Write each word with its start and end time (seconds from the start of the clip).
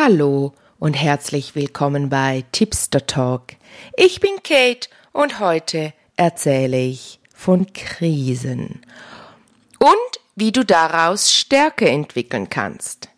Hallo 0.00 0.52
und 0.78 0.94
herzlich 0.94 1.56
willkommen 1.56 2.08
bei 2.08 2.44
Tipster 2.52 3.04
Talk. 3.04 3.56
Ich 3.96 4.20
bin 4.20 4.30
Kate 4.44 4.88
und 5.10 5.40
heute 5.40 5.92
erzähle 6.14 6.78
ich 6.78 7.18
von 7.34 7.66
Krisen 7.72 8.80
und 9.80 10.20
wie 10.36 10.52
du 10.52 10.64
daraus 10.64 11.34
Stärke 11.34 11.88
entwickeln 11.88 12.48
kannst. 12.48 13.08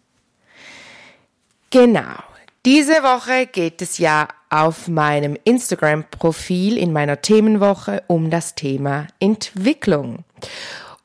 Genau, 1.69 2.16
diese 2.64 3.03
Woche 3.03 3.47
geht 3.47 3.83
es 3.83 3.99
ja 3.99 4.29
auf 4.49 4.89
meinem 4.89 5.37
Instagram-Profil 5.45 6.79
in 6.79 6.95
meiner 6.95 7.21
Themenwoche 7.21 8.05
um 8.07 8.31
das 8.31 8.55
Thema 8.55 9.07
Entwicklung. 9.19 10.25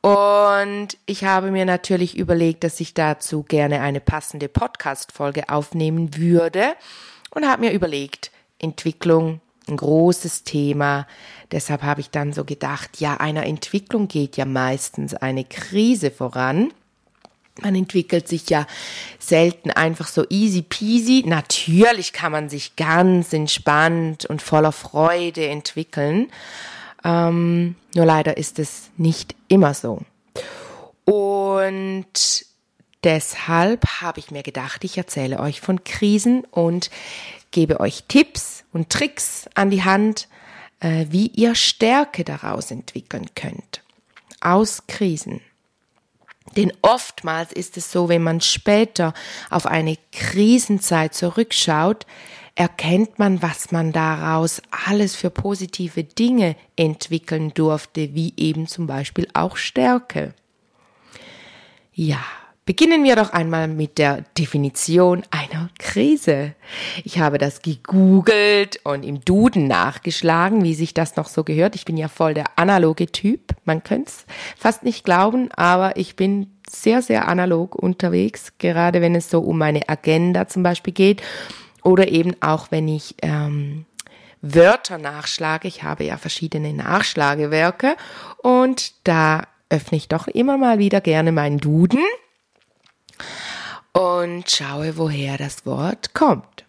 Und 0.05 0.99
ich 1.07 1.23
habe 1.23 1.49
mir 1.49 1.65
natürlich 1.65 2.15
überlegt, 2.15 2.63
dass 2.63 2.79
ich 2.79 2.93
dazu 2.93 3.41
gerne 3.41 3.81
eine 3.81 3.99
passende 3.99 4.47
Podcast-Folge 4.47 5.49
aufnehmen 5.49 6.15
würde 6.15 6.75
und 7.31 7.47
habe 7.47 7.63
mir 7.63 7.71
überlegt, 7.71 8.29
Entwicklung, 8.59 9.41
ein 9.67 9.77
großes 9.77 10.43
Thema. 10.43 11.07
Deshalb 11.51 11.81
habe 11.81 12.01
ich 12.01 12.11
dann 12.11 12.33
so 12.33 12.45
gedacht, 12.45 12.99
ja, 12.99 13.17
einer 13.17 13.47
Entwicklung 13.47 14.07
geht 14.07 14.37
ja 14.37 14.45
meistens 14.45 15.15
eine 15.15 15.43
Krise 15.43 16.11
voran. 16.11 16.71
Man 17.61 17.73
entwickelt 17.73 18.27
sich 18.27 18.47
ja 18.47 18.67
selten 19.17 19.71
einfach 19.71 20.07
so 20.07 20.23
easy 20.29 20.61
peasy. 20.61 21.23
Natürlich 21.25 22.13
kann 22.13 22.31
man 22.31 22.47
sich 22.47 22.75
ganz 22.75 23.33
entspannt 23.33 24.27
und 24.27 24.43
voller 24.43 24.71
Freude 24.71 25.47
entwickeln. 25.47 26.27
Ähm, 27.05 27.75
nur 27.93 28.05
leider 28.05 28.35
ist 28.35 28.57
es 28.57 28.89
nicht 28.97 29.35
immer 29.47 29.75
so. 29.75 30.01
Und 31.05 32.45
deshalb 33.03 34.01
habe 34.01 34.19
ich 34.19 34.31
mir 34.31 34.41
gedacht, 34.41 34.83
ich 34.83 34.97
erzähle 34.97 35.39
euch 35.39 35.61
von 35.61 35.83
Krisen 35.83 36.45
und 36.45 36.89
gebe 37.51 37.79
euch 37.79 38.05
Tipps 38.07 38.65
und 38.73 38.89
Tricks 38.89 39.47
an 39.53 39.69
die 39.69 39.83
Hand, 39.83 40.27
äh, 40.79 41.05
wie 41.09 41.27
ihr 41.27 41.53
Stärke 41.53 42.23
daraus 42.23 42.71
entwickeln 42.71 43.27
könnt. 43.35 43.83
Aus 44.41 44.87
Krisen. 44.87 45.41
Denn 46.57 46.73
oftmals 46.81 47.51
ist 47.51 47.77
es 47.77 47.91
so, 47.91 48.09
wenn 48.09 48.23
man 48.23 48.41
später 48.41 49.13
auf 49.51 49.67
eine 49.67 49.97
Krisenzeit 50.11 51.13
zurückschaut, 51.13 52.07
erkennt 52.55 53.19
man, 53.19 53.41
was 53.41 53.71
man 53.71 53.91
daraus 53.91 54.61
alles 54.87 55.15
für 55.15 55.29
positive 55.29 56.03
Dinge 56.03 56.55
entwickeln 56.77 57.53
durfte, 57.53 58.15
wie 58.15 58.33
eben 58.37 58.67
zum 58.67 58.87
Beispiel 58.87 59.27
auch 59.33 59.57
Stärke. 59.57 60.33
Ja, 61.93 62.19
beginnen 62.65 63.03
wir 63.03 63.17
doch 63.17 63.31
einmal 63.31 63.67
mit 63.67 63.97
der 63.97 64.23
Definition 64.37 65.23
einer 65.31 65.69
Krise. 65.79 66.55
Ich 67.03 67.19
habe 67.19 67.37
das 67.37 67.61
gegoogelt 67.61 68.79
und 68.85 69.03
im 69.03 69.19
Duden 69.23 69.67
nachgeschlagen, 69.67 70.63
wie 70.63 70.75
sich 70.75 70.93
das 70.93 71.17
noch 71.17 71.27
so 71.27 71.43
gehört. 71.43 71.75
Ich 71.75 71.83
bin 71.83 71.97
ja 71.97 72.07
voll 72.07 72.33
der 72.33 72.57
analoge 72.57 73.07
Typ. 73.07 73.53
Man 73.65 73.83
könnte 73.83 74.11
es 74.11 74.25
fast 74.57 74.83
nicht 74.83 75.03
glauben, 75.03 75.51
aber 75.51 75.97
ich 75.97 76.15
bin 76.15 76.51
sehr, 76.69 77.01
sehr 77.01 77.27
analog 77.27 77.75
unterwegs, 77.75 78.53
gerade 78.59 79.01
wenn 79.01 79.13
es 79.13 79.29
so 79.29 79.41
um 79.41 79.57
meine 79.57 79.87
Agenda 79.89 80.47
zum 80.47 80.63
Beispiel 80.63 80.93
geht 80.93 81.21
oder 81.85 82.09
eben 82.09 82.35
auch, 82.41 82.71
wenn 82.71 82.87
ich 82.87 83.15
ähm, 83.21 83.85
Wörter 84.41 84.97
nachschlage. 84.97 85.67
Ich 85.67 85.83
habe 85.83 86.03
ja 86.03 86.17
verschiedene 86.17 86.73
Nachschlagewerke 86.73 87.95
und 88.37 88.93
da 89.07 89.43
öffne 89.69 89.97
ich 89.97 90.07
doch 90.07 90.27
immer 90.27 90.57
mal 90.57 90.79
wieder 90.79 90.99
gerne 90.99 91.31
meinen 91.31 91.59
Duden 91.59 92.03
und 93.93 94.49
schaue, 94.49 94.97
woher 94.97 95.37
das 95.37 95.65
Wort 95.65 96.13
kommt. 96.13 96.65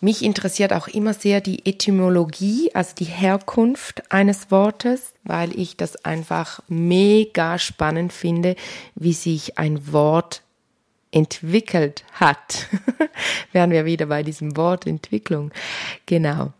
Mich 0.00 0.22
interessiert 0.22 0.72
auch 0.72 0.88
immer 0.88 1.14
sehr 1.14 1.40
die 1.40 1.64
Etymologie, 1.66 2.70
also 2.74 2.94
die 2.94 3.04
Herkunft 3.04 4.12
eines 4.12 4.50
Wortes, 4.50 5.14
weil 5.24 5.58
ich 5.58 5.76
das 5.76 6.04
einfach 6.04 6.60
mega 6.68 7.58
spannend 7.58 8.12
finde, 8.12 8.56
wie 8.94 9.14
sich 9.14 9.58
ein 9.58 9.92
Wort 9.92 10.42
entwickelt 11.16 12.04
hat. 12.12 12.66
Wären 13.52 13.70
wir 13.70 13.86
wieder 13.86 14.06
bei 14.06 14.22
diesem 14.22 14.56
Wort 14.56 14.86
Entwicklung. 14.86 15.50
Genau. 16.04 16.52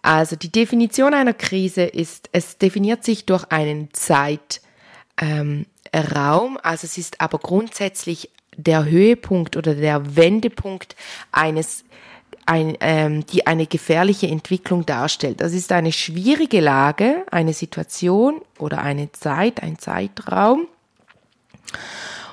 Also 0.00 0.36
die 0.36 0.52
Definition 0.52 1.12
einer 1.12 1.34
Krise 1.34 1.82
ist, 1.82 2.28
es 2.30 2.56
definiert 2.58 3.04
sich 3.04 3.26
durch 3.26 3.44
einen 3.50 3.88
Zeitraum, 3.92 4.60
ähm, 5.20 5.66
also 6.62 6.84
es 6.84 6.98
ist 6.98 7.20
aber 7.20 7.38
grundsätzlich 7.38 8.30
der 8.56 8.84
Höhepunkt 8.84 9.56
oder 9.56 9.74
der 9.74 10.14
Wendepunkt 10.14 10.94
eines 11.32 11.84
ein, 12.46 12.76
ähm, 12.80 13.26
die 13.26 13.46
eine 13.46 13.66
gefährliche 13.66 14.28
Entwicklung 14.28 14.86
darstellt. 14.86 15.40
Das 15.40 15.52
ist 15.52 15.72
eine 15.72 15.90
schwierige 15.90 16.60
Lage, 16.60 17.24
eine 17.30 17.54
Situation 17.54 18.42
oder 18.58 18.82
eine 18.82 19.10
Zeit, 19.12 19.62
ein 19.62 19.78
Zeitraum. 19.78 20.68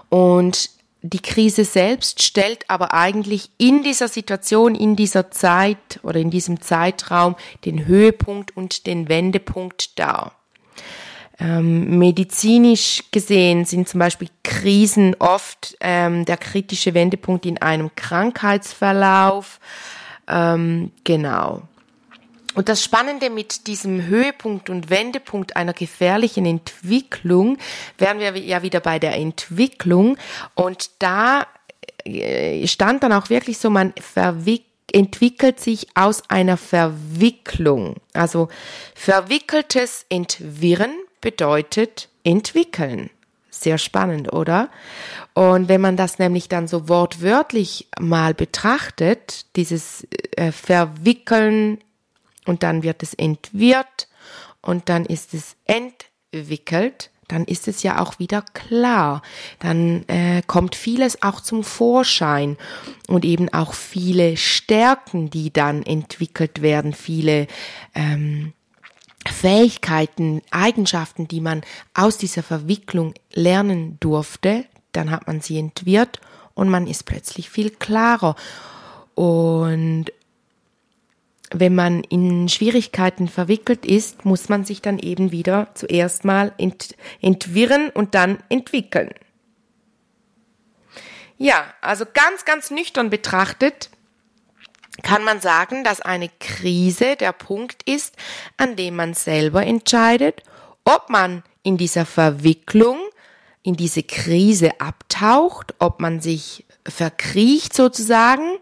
Und 0.09 0.69
die 1.03 1.21
Krise 1.21 1.65
selbst 1.65 2.21
stellt 2.21 2.69
aber 2.69 2.93
eigentlich 2.93 3.49
in 3.57 3.81
dieser 3.83 4.07
Situation, 4.07 4.75
in 4.75 4.95
dieser 4.95 5.31
Zeit 5.31 5.99
oder 6.03 6.19
in 6.19 6.29
diesem 6.29 6.61
Zeitraum 6.61 7.35
den 7.65 7.85
Höhepunkt 7.85 8.55
und 8.55 8.85
den 8.85 9.09
Wendepunkt 9.09 9.97
dar. 9.97 10.33
Ähm, 11.39 11.97
medizinisch 11.97 13.03
gesehen 13.11 13.65
sind 13.65 13.89
zum 13.89 13.99
Beispiel 13.99 14.27
Krisen 14.43 15.15
oft 15.17 15.75
ähm, 15.79 16.23
der 16.25 16.37
kritische 16.37 16.93
Wendepunkt 16.93 17.47
in 17.47 17.57
einem 17.57 17.89
Krankheitsverlauf. 17.95 19.59
Ähm, 20.27 20.91
genau. 21.03 21.63
Und 22.53 22.67
das 22.69 22.83
Spannende 22.83 23.29
mit 23.29 23.67
diesem 23.67 24.05
Höhepunkt 24.07 24.69
und 24.69 24.89
Wendepunkt 24.89 25.55
einer 25.55 25.73
gefährlichen 25.73 26.45
Entwicklung, 26.45 27.57
wären 27.97 28.19
wir 28.19 28.37
ja 28.37 28.61
wieder 28.61 28.79
bei 28.79 28.99
der 28.99 29.15
Entwicklung. 29.15 30.17
Und 30.55 30.91
da 30.99 31.47
äh, 32.03 32.67
stand 32.67 33.03
dann 33.03 33.13
auch 33.13 33.29
wirklich 33.29 33.57
so, 33.57 33.69
man 33.69 33.93
entwickelt 34.91 35.59
sich 35.59 35.87
aus 35.95 36.23
einer 36.29 36.57
Verwicklung. 36.57 37.95
Also 38.13 38.49
verwickeltes 38.95 40.05
Entwirren 40.09 40.93
bedeutet 41.21 42.09
entwickeln. 42.23 43.09
Sehr 43.49 43.77
spannend, 43.77 44.33
oder? 44.33 44.69
Und 45.33 45.69
wenn 45.69 45.81
man 45.81 45.95
das 45.95 46.19
nämlich 46.19 46.49
dann 46.49 46.67
so 46.67 46.89
wortwörtlich 46.89 47.87
mal 47.99 48.33
betrachtet, 48.33 49.45
dieses 49.55 50.07
äh, 50.35 50.51
Verwickeln, 50.51 51.77
und 52.45 52.63
dann 52.63 52.83
wird 52.83 53.03
es 53.03 53.13
entwirrt 53.13 54.07
und 54.61 54.89
dann 54.89 55.05
ist 55.05 55.33
es 55.33 55.55
entwickelt, 55.65 57.09
dann 57.27 57.45
ist 57.45 57.67
es 57.67 57.81
ja 57.81 58.01
auch 58.01 58.19
wieder 58.19 58.41
klar. 58.41 59.21
Dann 59.59 60.07
äh, 60.07 60.41
kommt 60.45 60.75
vieles 60.75 61.21
auch 61.23 61.39
zum 61.39 61.63
Vorschein 61.63 62.57
und 63.07 63.23
eben 63.23 63.51
auch 63.53 63.73
viele 63.73 64.35
Stärken, 64.35 65.29
die 65.29 65.51
dann 65.51 65.83
entwickelt 65.83 66.61
werden, 66.61 66.93
viele 66.93 67.47
ähm, 67.95 68.53
Fähigkeiten, 69.27 70.41
Eigenschaften, 70.51 71.27
die 71.27 71.41
man 71.41 71.61
aus 71.93 72.17
dieser 72.17 72.43
Verwicklung 72.43 73.13
lernen 73.31 73.97
durfte, 73.99 74.65
dann 74.91 75.11
hat 75.11 75.27
man 75.27 75.41
sie 75.41 75.57
entwirrt 75.57 76.19
und 76.53 76.69
man 76.69 76.87
ist 76.87 77.05
plötzlich 77.05 77.49
viel 77.49 77.69
klarer. 77.69 78.35
Und 79.15 80.05
wenn 81.53 81.75
man 81.75 82.03
in 82.05 82.49
Schwierigkeiten 82.49 83.27
verwickelt 83.27 83.85
ist, 83.85 84.25
muss 84.25 84.49
man 84.49 84.65
sich 84.65 84.81
dann 84.81 84.99
eben 84.99 85.31
wieder 85.31 85.69
zuerst 85.73 86.25
mal 86.25 86.53
ent 86.57 86.95
entwirren 87.21 87.89
und 87.89 88.15
dann 88.15 88.41
entwickeln. 88.49 89.13
Ja, 91.37 91.65
also 91.81 92.05
ganz, 92.05 92.45
ganz 92.45 92.71
nüchtern 92.71 93.09
betrachtet 93.09 93.89
kann 95.03 95.23
man 95.23 95.41
sagen, 95.41 95.83
dass 95.83 96.01
eine 96.01 96.29
Krise 96.39 97.15
der 97.15 97.31
Punkt 97.31 97.81
ist, 97.83 98.15
an 98.57 98.75
dem 98.75 98.95
man 98.95 99.13
selber 99.13 99.65
entscheidet, 99.65 100.43
ob 100.83 101.09
man 101.09 101.43
in 101.63 101.77
dieser 101.77 102.05
Verwicklung, 102.05 102.99
in 103.63 103.75
diese 103.75 104.03
Krise 104.03 104.79
abtaucht, 104.79 105.73
ob 105.79 105.99
man 105.99 106.19
sich 106.19 106.65
verkriecht 106.87 107.73
sozusagen 107.73 108.57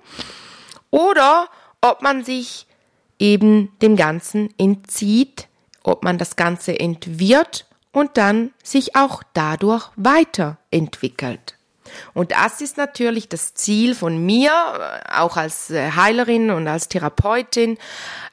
oder 0.92 1.50
ob 1.82 2.02
man 2.02 2.24
sich 2.24 2.68
eben 3.20 3.72
dem 3.82 3.96
Ganzen 3.96 4.50
entzieht, 4.58 5.48
ob 5.84 6.04
man 6.04 6.18
das 6.18 6.36
Ganze 6.36 6.80
entwirrt 6.80 7.66
und 7.92 8.18
dann 8.18 8.52
sich 8.64 8.96
auch 8.96 9.24
dadurch 9.34 9.90
weiterentwickelt. 9.96 11.56
Und 12.14 12.32
das 12.32 12.62
ist 12.62 12.78
natürlich 12.78 13.30
das 13.30 13.54
Ziel 13.54 13.96
von 13.96 14.24
mir, 14.24 14.52
auch 15.12 15.38
als 15.38 15.72
äh, 15.72 15.92
Heilerin 15.92 16.52
und 16.52 16.68
als 16.68 16.88
Therapeutin, 16.88 17.78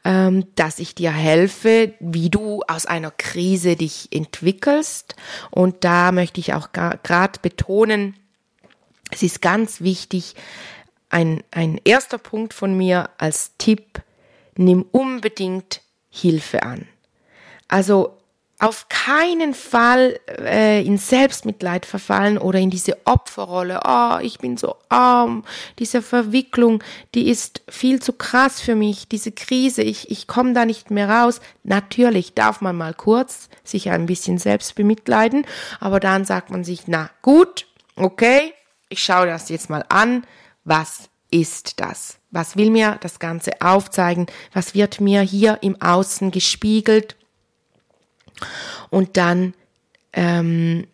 ähm, 0.04 0.46
dass 0.56 0.78
ich 0.78 0.94
dir 0.94 1.10
helfe, 1.10 1.94
wie 2.00 2.30
du 2.30 2.62
aus 2.68 2.86
einer 2.86 3.10
Krise 3.10 3.76
dich 3.76 4.08
entwickelst. 4.12 5.16
Und 5.50 5.84
da 5.84 6.12
möchte 6.12 6.40
ich 6.40 6.54
auch 6.54 6.68
gerade 6.72 7.40
betonen, 7.40 8.14
es 9.10 9.22
ist 9.22 9.40
ganz 9.40 9.80
wichtig, 9.80 10.34
ein, 11.08 11.42
ein 11.52 11.80
erster 11.84 12.18
Punkt 12.18 12.52
von 12.52 12.76
mir 12.76 13.10
als 13.18 13.52
Tipp, 13.58 14.02
nimm 14.58 14.84
unbedingt 14.90 15.82
Hilfe 16.10 16.62
an. 16.62 16.86
Also 17.68 18.16
auf 18.58 18.88
keinen 18.88 19.52
Fall 19.52 20.18
äh, 20.38 20.82
in 20.82 20.96
Selbstmitleid 20.96 21.84
verfallen 21.84 22.38
oder 22.38 22.58
in 22.58 22.70
diese 22.70 22.96
Opferrolle. 23.04 23.80
Oh, 23.84 24.16
ich 24.22 24.38
bin 24.38 24.56
so 24.56 24.76
arm. 24.88 25.44
Diese 25.78 26.00
Verwicklung, 26.00 26.82
die 27.14 27.28
ist 27.28 27.60
viel 27.68 28.00
zu 28.00 28.14
krass 28.14 28.62
für 28.62 28.74
mich. 28.74 29.08
Diese 29.08 29.30
Krise, 29.30 29.82
ich, 29.82 30.10
ich 30.10 30.26
komme 30.26 30.54
da 30.54 30.64
nicht 30.64 30.90
mehr 30.90 31.10
raus. 31.10 31.40
Natürlich 31.64 32.32
darf 32.32 32.62
man 32.62 32.76
mal 32.76 32.94
kurz 32.94 33.50
sich 33.62 33.90
ein 33.90 34.06
bisschen 34.06 34.38
selbst 34.38 34.74
bemitleiden, 34.74 35.44
aber 35.78 36.00
dann 36.00 36.24
sagt 36.24 36.50
man 36.50 36.64
sich, 36.64 36.84
na 36.86 37.10
gut, 37.20 37.66
okay, 37.94 38.54
ich 38.88 39.02
schaue 39.02 39.26
das 39.26 39.50
jetzt 39.50 39.68
mal 39.68 39.84
an. 39.90 40.24
Was 40.64 41.10
ist 41.40 41.80
das? 41.80 42.18
Was 42.30 42.56
will 42.56 42.70
mir 42.70 42.98
das 43.00 43.18
Ganze 43.18 43.60
aufzeigen? 43.60 44.26
Was 44.52 44.74
wird 44.74 45.00
mir 45.00 45.20
hier 45.20 45.58
im 45.62 45.80
Außen 45.80 46.30
gespiegelt? 46.30 47.16
Und 48.90 49.16
dann 49.16 49.54
ähm, 50.12 50.86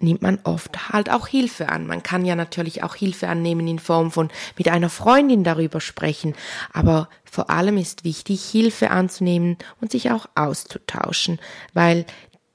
nimmt 0.00 0.22
man 0.22 0.38
oft 0.44 0.90
halt 0.90 1.10
auch 1.10 1.26
Hilfe 1.26 1.68
an. 1.68 1.86
Man 1.86 2.02
kann 2.02 2.24
ja 2.24 2.36
natürlich 2.36 2.82
auch 2.82 2.94
Hilfe 2.94 3.28
annehmen 3.28 3.66
in 3.68 3.78
Form 3.78 4.10
von 4.10 4.30
mit 4.56 4.68
einer 4.68 4.88
Freundin 4.88 5.44
darüber 5.44 5.80
sprechen, 5.80 6.34
aber 6.72 7.08
vor 7.24 7.50
allem 7.50 7.76
ist 7.76 8.04
wichtig, 8.04 8.44
Hilfe 8.44 8.90
anzunehmen 8.90 9.58
und 9.80 9.90
sich 9.90 10.10
auch 10.10 10.26
auszutauschen, 10.34 11.38
weil 11.74 12.06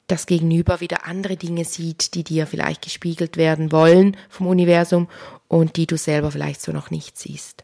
das 0.08 0.26
Gegenüber 0.26 0.80
wieder 0.82 1.08
andere 1.08 1.38
Dinge 1.38 1.66
sieht, 1.66 2.14
die 2.14 2.24
dir 2.24 2.46
vielleicht 2.48 2.82
gespiegelt 2.82 3.38
werden 3.38 3.72
wollen 3.72 4.18
vom 4.30 4.48
Universum 4.48 5.08
und 5.48 5.78
die 5.78 5.88
du 5.88 5.98
selber 5.98 6.32
vielleicht 6.32 6.62
so 6.62 6.72
noch 6.72 6.92
nicht 6.92 7.18
siehst. 7.18 7.64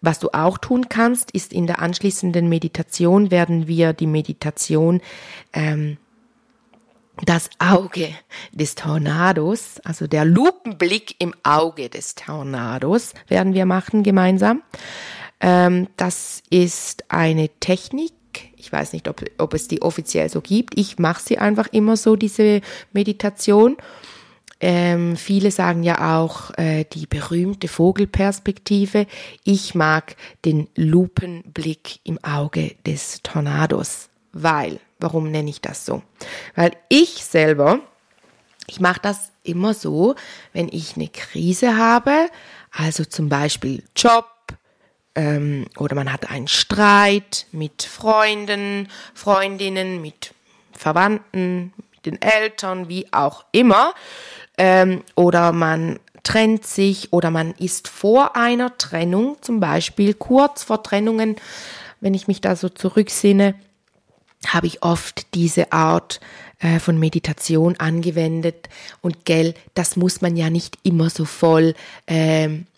Was 0.00 0.20
du 0.20 0.28
auch 0.32 0.58
tun 0.58 0.88
kannst, 0.88 1.30
ist 1.32 1.52
in 1.52 1.66
der 1.66 1.80
anschließenden 1.80 2.48
Meditation 2.48 3.30
werden 3.30 3.66
wir 3.66 3.92
die 3.92 4.06
Meditation 4.06 5.00
ähm, 5.52 5.96
das 7.24 7.50
Auge 7.58 8.14
des 8.52 8.76
Tornados, 8.76 9.80
also 9.82 10.06
der 10.06 10.24
Lupenblick 10.24 11.16
im 11.18 11.34
Auge 11.42 11.88
des 11.88 12.14
Tornados 12.14 13.12
werden 13.26 13.54
wir 13.54 13.66
machen 13.66 14.04
gemeinsam. 14.04 14.62
Ähm, 15.40 15.88
das 15.96 16.42
ist 16.50 17.04
eine 17.08 17.48
Technik. 17.60 18.12
Ich 18.58 18.72
weiß 18.72 18.92
nicht, 18.92 19.08
ob, 19.08 19.24
ob 19.38 19.54
es 19.54 19.68
die 19.68 19.82
offiziell 19.82 20.28
so 20.28 20.40
gibt. 20.40 20.78
Ich 20.78 20.98
mache 20.98 21.22
sie 21.22 21.38
einfach 21.38 21.68
immer 21.72 21.96
so, 21.96 22.16
diese 22.16 22.60
Meditation. 22.92 23.76
Ähm, 24.60 25.16
viele 25.16 25.52
sagen 25.52 25.84
ja 25.84 26.18
auch 26.18 26.50
äh, 26.58 26.84
die 26.84 27.06
berühmte 27.06 27.68
Vogelperspektive. 27.68 29.06
Ich 29.44 29.74
mag 29.74 30.16
den 30.44 30.68
Lupenblick 30.74 32.00
im 32.02 32.22
Auge 32.24 32.74
des 32.84 33.22
Tornados, 33.22 34.08
weil, 34.32 34.80
warum 34.98 35.30
nenne 35.30 35.50
ich 35.50 35.60
das 35.60 35.86
so? 35.86 36.02
Weil 36.56 36.72
ich 36.88 37.24
selber, 37.24 37.80
ich 38.66 38.80
mache 38.80 39.00
das 39.00 39.30
immer 39.44 39.74
so, 39.74 40.16
wenn 40.52 40.68
ich 40.68 40.96
eine 40.96 41.08
Krise 41.08 41.76
habe, 41.76 42.28
also 42.72 43.04
zum 43.04 43.28
Beispiel 43.28 43.84
Job, 43.96 44.26
ähm, 45.18 45.66
oder 45.76 45.96
man 45.96 46.12
hat 46.12 46.30
einen 46.30 46.46
Streit 46.46 47.46
mit 47.50 47.82
Freunden, 47.82 48.88
Freundinnen, 49.14 50.00
mit 50.00 50.32
Verwandten, 50.70 51.72
mit 51.90 52.06
den 52.06 52.22
Eltern, 52.22 52.88
wie 52.88 53.12
auch 53.12 53.44
immer. 53.50 53.94
Ähm, 54.56 55.02
oder 55.16 55.50
man 55.50 55.98
trennt 56.22 56.64
sich 56.64 57.12
oder 57.12 57.32
man 57.32 57.52
ist 57.54 57.88
vor 57.88 58.36
einer 58.36 58.78
Trennung, 58.78 59.38
zum 59.40 59.58
Beispiel 59.58 60.14
kurz 60.14 60.62
vor 60.62 60.84
Trennungen, 60.84 61.34
wenn 62.00 62.14
ich 62.14 62.28
mich 62.28 62.40
da 62.40 62.54
so 62.54 62.68
zurücksinne, 62.68 63.56
habe 64.46 64.68
ich 64.68 64.84
oft 64.84 65.34
diese 65.34 65.72
Art 65.72 66.20
äh, 66.60 66.78
von 66.78 66.96
Meditation 66.96 67.74
angewendet. 67.78 68.68
Und 69.00 69.24
gell, 69.24 69.54
das 69.74 69.96
muss 69.96 70.20
man 70.20 70.36
ja 70.36 70.48
nicht 70.48 70.78
immer 70.84 71.10
so 71.10 71.24
voll 71.24 71.74
ähm, 72.06 72.68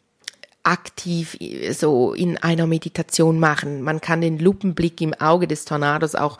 aktiv 0.62 1.38
so 1.72 2.12
in 2.12 2.36
einer 2.38 2.66
Meditation 2.66 3.38
machen. 3.38 3.82
Man 3.82 4.00
kann 4.00 4.20
den 4.20 4.38
Lupenblick 4.38 5.00
im 5.00 5.14
Auge 5.14 5.46
des 5.46 5.64
Tornados 5.64 6.14
auch 6.14 6.38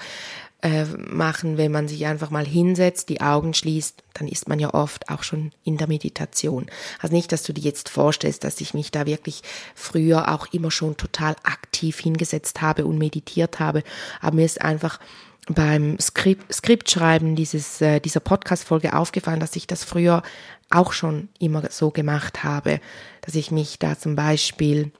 äh, 0.62 0.84
machen, 0.84 1.56
wenn 1.56 1.72
man 1.72 1.88
sich 1.88 2.05
einfach 2.05 2.28
mal 2.28 2.44
hinsetzt, 2.44 3.08
die 3.08 3.22
Augen 3.22 3.55
schließt, 3.55 4.02
dann 4.12 4.28
ist 4.28 4.46
man 4.46 4.58
ja 4.58 4.75
oft 4.75 5.08
auch 5.08 5.22
schon 5.22 5.52
in 5.64 5.78
der 5.78 5.88
Meditation. 5.88 6.67
Also 6.99 7.14
nicht, 7.14 7.32
dass 7.32 7.44
du 7.44 7.55
dir 7.55 7.64
jetzt 7.64 7.88
vorstellst, 7.88 8.44
dass 8.44 8.61
ich 8.61 8.75
mich 8.75 8.90
da 8.90 9.06
wirklich 9.06 9.43
früher 9.75 10.34
auch 10.34 10.49
immer 10.52 10.70
schon 10.70 10.99
total 10.99 11.34
aktiv 11.44 11.99
hingesetzt 11.99 12.61
habe 12.61 12.84
und 12.84 12.99
meditiert 12.99 13.58
habe, 13.58 13.82
aber 14.20 14.37
mir 14.37 14.44
ist 14.44 14.61
einfach 14.61 15.00
beim 15.49 15.99
Skript, 15.99 16.52
Skriptschreiben 16.52 17.37
dieses, 17.37 17.81
äh, 17.81 18.00
dieser 18.00 18.20
Podcast-Folge 18.20 18.94
aufgefallen, 18.94 19.40
dass 19.40 19.56
ich 19.56 19.66
das 19.66 19.82
früher 19.82 20.23
auch 20.70 20.93
schon 20.93 21.28
immer 21.38 21.69
so 21.70 21.90
gemacht 21.90 22.44
habe, 22.44 22.81
dass 23.22 23.34
ich 23.34 23.50
mich 23.50 23.78
da 23.78 23.99
zum 23.99 24.17
Beispiel 24.17 24.93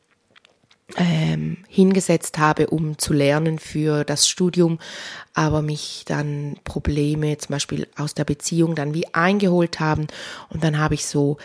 ähm, 0.97 1.59
hingesetzt 1.69 2.39
habe, 2.39 2.67
um 2.69 2.99
zu 2.99 3.13
lernen 3.13 3.59
für 3.59 4.05
das 4.05 4.29
Studium, 4.29 4.79
aber 5.35 5.63
mich 5.63 6.05
dann 6.07 6.57
Probleme 6.65 7.39
zum 7.39 7.55
Beispiel 7.55 7.87
aus 7.97 8.15
der 8.15 8.25
Beziehung 8.25 8.75
dann 8.75 8.95
wie 8.95 9.15
eingeholt 9.15 9.79
haben. 9.81 10.09
Und 10.49 10.65
dann 10.65 10.79
habe 10.79 10.95
ich 10.95 11.07
so 11.07 11.39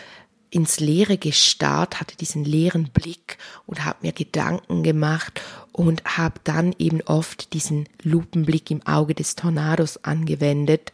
ins 0.50 0.80
Leere 0.80 1.18
gestarrt, 1.18 2.00
hatte 2.00 2.16
diesen 2.16 2.44
leeren 2.44 2.90
Blick 2.92 3.38
und 3.66 3.84
habe 3.84 3.98
mir 4.02 4.12
Gedanken 4.12 4.82
gemacht 4.82 5.40
und 5.72 6.02
habe 6.04 6.40
dann 6.44 6.74
eben 6.78 7.02
oft 7.02 7.52
diesen 7.52 7.88
Lupenblick 8.02 8.70
im 8.70 8.84
Auge 8.86 9.14
des 9.14 9.36
Tornados 9.36 10.02
angewendet 10.04 10.92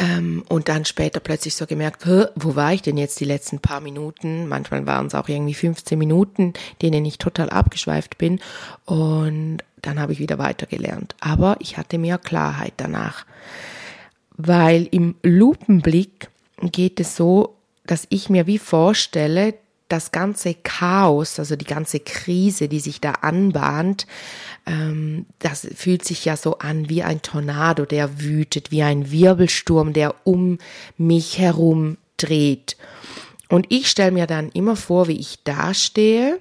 ähm, 0.00 0.44
und 0.48 0.68
dann 0.70 0.86
später 0.86 1.20
plötzlich 1.20 1.54
so 1.54 1.66
gemerkt, 1.66 2.06
wo 2.34 2.56
war 2.56 2.72
ich 2.72 2.80
denn 2.80 2.96
jetzt 2.96 3.20
die 3.20 3.26
letzten 3.26 3.60
paar 3.60 3.80
Minuten? 3.80 4.48
Manchmal 4.48 4.86
waren 4.86 5.06
es 5.06 5.14
auch 5.14 5.28
irgendwie 5.28 5.54
15 5.54 5.98
Minuten, 5.98 6.54
denen 6.80 7.04
ich 7.04 7.18
total 7.18 7.50
abgeschweift 7.50 8.16
bin. 8.16 8.40
Und 8.86 9.58
dann 9.82 10.00
habe 10.00 10.14
ich 10.14 10.18
wieder 10.18 10.38
weitergelernt. 10.38 11.14
Aber 11.20 11.56
ich 11.60 11.76
hatte 11.76 11.98
mehr 11.98 12.16
Klarheit 12.16 12.72
danach. 12.78 13.26
Weil 14.38 14.88
im 14.90 15.16
Lupenblick 15.22 16.30
geht 16.62 16.98
es 16.98 17.14
so, 17.14 17.56
dass 17.84 18.06
ich 18.08 18.30
mir 18.30 18.46
wie 18.46 18.58
vorstelle, 18.58 19.54
das 19.92 20.12
ganze 20.12 20.54
Chaos, 20.54 21.38
also 21.38 21.56
die 21.56 21.66
ganze 21.66 22.00
Krise, 22.00 22.68
die 22.68 22.80
sich 22.80 23.00
da 23.00 23.12
anbahnt, 23.12 24.06
ähm, 24.66 25.26
das 25.38 25.66
fühlt 25.74 26.04
sich 26.04 26.24
ja 26.24 26.36
so 26.36 26.58
an 26.58 26.88
wie 26.88 27.02
ein 27.02 27.22
Tornado, 27.22 27.84
der 27.84 28.20
wütet, 28.20 28.70
wie 28.70 28.82
ein 28.82 29.10
Wirbelsturm, 29.10 29.92
der 29.92 30.14
um 30.24 30.58
mich 30.96 31.38
herum 31.38 31.98
dreht. 32.16 32.76
Und 33.48 33.66
ich 33.68 33.88
stelle 33.88 34.12
mir 34.12 34.26
dann 34.26 34.50
immer 34.50 34.76
vor, 34.76 35.08
wie 35.08 35.18
ich 35.18 35.42
dastehe 35.42 36.40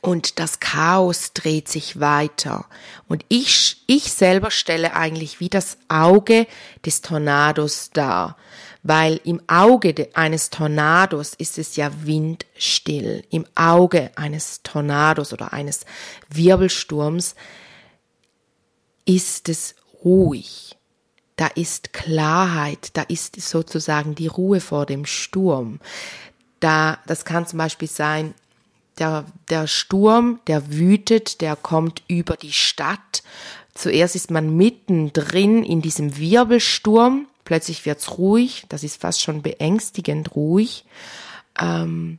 und 0.00 0.38
das 0.38 0.60
Chaos 0.60 1.32
dreht 1.34 1.68
sich 1.68 2.00
weiter. 2.00 2.66
Und 3.08 3.24
ich, 3.28 3.82
ich 3.86 4.12
selber 4.12 4.50
stelle 4.50 4.94
eigentlich 4.94 5.40
wie 5.40 5.48
das 5.48 5.78
Auge 5.88 6.46
des 6.84 7.00
Tornados 7.00 7.90
dar 7.92 8.36
weil 8.88 9.20
im 9.24 9.42
Auge 9.48 10.08
eines 10.14 10.48
Tornados 10.48 11.34
ist 11.34 11.58
es 11.58 11.76
ja 11.76 11.90
windstill. 12.06 13.22
Im 13.28 13.44
Auge 13.54 14.10
eines 14.16 14.62
Tornados 14.62 15.34
oder 15.34 15.52
eines 15.52 15.84
Wirbelsturms 16.30 17.34
ist 19.04 19.50
es 19.50 19.74
ruhig. 20.02 20.74
Da 21.36 21.48
ist 21.48 21.92
Klarheit, 21.92 22.96
da 22.96 23.02
ist 23.02 23.38
sozusagen 23.38 24.14
die 24.14 24.26
Ruhe 24.26 24.60
vor 24.60 24.86
dem 24.86 25.04
Sturm. 25.04 25.80
Da, 26.58 26.98
das 27.06 27.26
kann 27.26 27.46
zum 27.46 27.58
Beispiel 27.58 27.88
sein, 27.88 28.32
der, 28.98 29.26
der 29.50 29.66
Sturm, 29.66 30.40
der 30.46 30.72
wütet, 30.72 31.42
der 31.42 31.56
kommt 31.56 32.02
über 32.08 32.36
die 32.38 32.54
Stadt. 32.54 33.22
Zuerst 33.74 34.16
ist 34.16 34.30
man 34.30 34.56
mittendrin 34.56 35.62
in 35.62 35.82
diesem 35.82 36.16
Wirbelsturm 36.16 37.26
Plötzlich 37.48 37.86
wird's 37.86 38.18
ruhig, 38.18 38.66
das 38.68 38.84
ist 38.84 39.00
fast 39.00 39.22
schon 39.22 39.40
beängstigend 39.40 40.36
ruhig. 40.36 40.84
Ähm, 41.58 42.18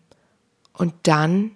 und 0.73 0.95
dann 1.03 1.51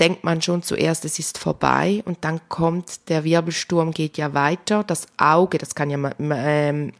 denkt 0.00 0.24
man 0.24 0.40
schon 0.40 0.62
zuerst, 0.62 1.04
es 1.04 1.18
ist 1.18 1.36
vorbei 1.36 2.02
und 2.06 2.24
dann 2.24 2.40
kommt 2.48 3.10
der 3.10 3.24
Wirbelsturm, 3.24 3.90
geht 3.90 4.16
ja 4.16 4.32
weiter. 4.32 4.82
Das 4.82 5.08
Auge, 5.18 5.58
das 5.58 5.74
kann 5.74 5.90
ja 5.90 6.10
ähm, 6.18 6.94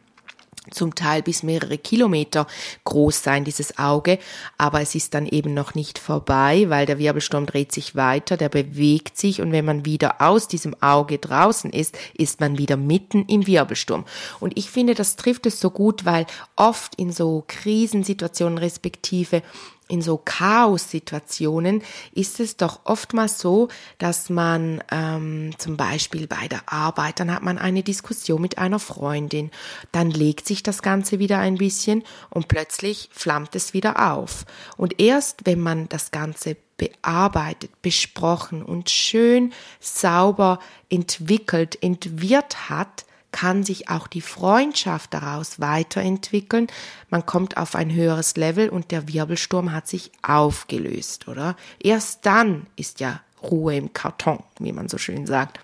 zum 0.71 0.95
Teil 0.95 1.21
bis 1.21 1.43
mehrere 1.43 1.77
Kilometer 1.77 2.47
groß 2.83 3.23
sein, 3.23 3.43
dieses 3.43 3.77
Auge, 3.77 4.19
aber 4.57 4.81
es 4.81 4.95
ist 4.95 5.13
dann 5.13 5.25
eben 5.25 5.53
noch 5.53 5.75
nicht 5.75 5.99
vorbei, 5.99 6.65
weil 6.69 6.85
der 6.85 6.99
Wirbelsturm 6.99 7.45
dreht 7.45 7.71
sich 7.71 7.95
weiter, 7.95 8.37
der 8.37 8.49
bewegt 8.49 9.17
sich 9.17 9.41
und 9.41 9.51
wenn 9.51 9.65
man 9.65 9.85
wieder 9.85 10.21
aus 10.21 10.47
diesem 10.47 10.75
Auge 10.81 11.17
draußen 11.17 11.71
ist, 11.71 11.97
ist 12.13 12.39
man 12.39 12.57
wieder 12.57 12.77
mitten 12.77 13.25
im 13.27 13.47
Wirbelsturm. 13.47 14.05
Und 14.39 14.57
ich 14.57 14.69
finde, 14.69 14.95
das 14.95 15.15
trifft 15.15 15.45
es 15.45 15.59
so 15.59 15.69
gut, 15.69 16.05
weil 16.05 16.25
oft 16.55 16.95
in 16.95 17.11
so 17.11 17.43
Krisensituationen 17.47 18.57
respektive 18.57 19.41
in 19.87 20.01
so 20.01 20.17
Chaos-Situationen 20.17 21.81
ist 22.13 22.39
es 22.39 22.57
doch 22.57 22.81
oftmals 22.83 23.39
so, 23.39 23.69
dass 23.97 24.29
man 24.29 24.83
ähm, 24.91 25.51
zum 25.57 25.77
Beispiel 25.77 26.27
bei 26.27 26.47
der 26.47 26.61
Arbeit, 26.71 27.19
dann 27.19 27.33
hat 27.33 27.43
man 27.43 27.57
eine 27.57 27.83
Diskussion 27.83 28.41
mit 28.41 28.57
einer 28.57 28.79
Freundin, 28.79 29.51
dann 29.91 30.11
legt 30.11 30.47
sich 30.47 30.63
das 30.63 30.81
Ganze 30.81 31.19
wieder 31.19 31.39
ein 31.39 31.55
bisschen 31.55 32.03
und 32.29 32.47
plötzlich 32.47 33.09
flammt 33.11 33.55
es 33.55 33.73
wieder 33.73 34.13
auf. 34.13 34.45
Und 34.75 34.99
erst 34.99 35.45
wenn 35.45 35.59
man 35.59 35.89
das 35.89 36.11
Ganze 36.11 36.57
bearbeitet, 36.77 37.71
besprochen 37.81 38.63
und 38.63 38.89
schön 38.89 39.51
sauber 39.79 40.59
entwickelt, 40.89 41.81
entwirrt 41.81 42.69
hat, 42.69 43.06
kann 43.31 43.63
sich 43.63 43.89
auch 43.89 44.07
die 44.07 44.21
Freundschaft 44.21 45.13
daraus 45.13 45.59
weiterentwickeln. 45.59 46.67
Man 47.09 47.25
kommt 47.25 47.57
auf 47.57 47.75
ein 47.75 47.93
höheres 47.93 48.35
Level 48.37 48.69
und 48.69 48.91
der 48.91 49.07
Wirbelsturm 49.07 49.73
hat 49.73 49.87
sich 49.87 50.11
aufgelöst, 50.21 51.27
oder? 51.27 51.55
Erst 51.79 52.25
dann 52.25 52.67
ist 52.75 52.99
ja 52.99 53.21
Ruhe 53.43 53.75
im 53.75 53.93
Karton, 53.93 54.43
wie 54.59 54.71
man 54.71 54.89
so 54.89 54.97
schön 54.97 55.25
sagt. 55.27 55.59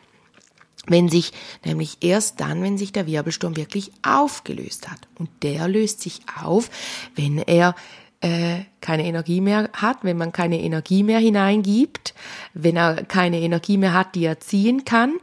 Wenn 0.86 1.08
sich, 1.08 1.32
nämlich 1.64 1.98
erst 2.02 2.42
dann, 2.42 2.62
wenn 2.62 2.78
sich 2.78 2.92
der 2.92 3.08
Wirbelsturm 3.08 3.56
wirklich 3.56 3.92
aufgelöst 4.02 4.92
hat. 4.92 5.08
Und 5.18 5.30
der 5.42 5.70
löst 5.70 6.02
sich 6.02 6.22
auf, 6.42 6.70
wenn 7.16 7.38
er 7.38 7.74
äh, 8.20 8.66
keine 8.82 9.06
Energie 9.06 9.42
mehr 9.42 9.70
hat, 9.74 9.98
wenn 10.04 10.18
man 10.18 10.32
keine 10.32 10.60
Energie 10.62 11.04
mehr 11.04 11.20
hineingibt, 11.20 12.14
wenn 12.54 12.76
er 12.76 13.04
keine 13.04 13.40
Energie 13.40 13.78
mehr 13.78 13.94
hat, 13.94 14.16
die 14.16 14.26
er 14.26 14.40
ziehen 14.40 14.86
kann 14.86 15.16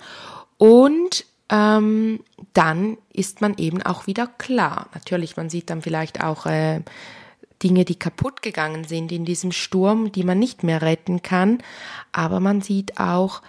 und 0.59 1.25
ähm, 1.51 2.21
dann 2.55 2.97
ist 3.13 3.41
man 3.41 3.57
eben 3.59 3.83
auch 3.83 4.07
wieder 4.07 4.27
klar. 4.27 4.89
Natürlich, 4.95 5.37
man 5.37 5.51
sieht 5.51 5.69
dann 5.69 5.83
vielleicht 5.83 6.23
auch 6.23 6.47
äh, 6.47 6.81
Dinge, 7.63 7.85
die 7.85 7.99
kaputt 7.99 8.41
gegangen 8.41 8.85
sind 8.85 9.13
in 9.13 9.25
diesem 9.25 9.53
Sturm, 9.53 10.13
die 10.13 10.25
man 10.25 10.39
nicht 10.39 10.63
mehr 10.63 10.81
retten 10.81 11.23
kann, 11.23 11.59
aber 12.13 12.41
man 12.41 12.63
sieht 12.63 12.99
auch, 12.99 13.43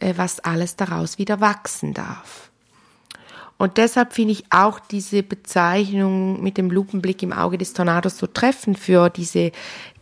äh, 0.00 0.14
was 0.16 0.40
alles 0.40 0.76
daraus 0.76 1.18
wieder 1.18 1.40
wachsen 1.40 1.94
darf. 1.94 2.50
Und 3.58 3.76
deshalb 3.76 4.14
finde 4.14 4.32
ich 4.32 4.44
auch 4.50 4.80
diese 4.80 5.22
Bezeichnung 5.22 6.42
mit 6.42 6.58
dem 6.58 6.70
Lupenblick 6.70 7.22
im 7.22 7.32
Auge 7.32 7.58
des 7.58 7.74
Tornados 7.74 8.18
so 8.18 8.26
treffend 8.26 8.76
für 8.76 9.08
diese 9.08 9.52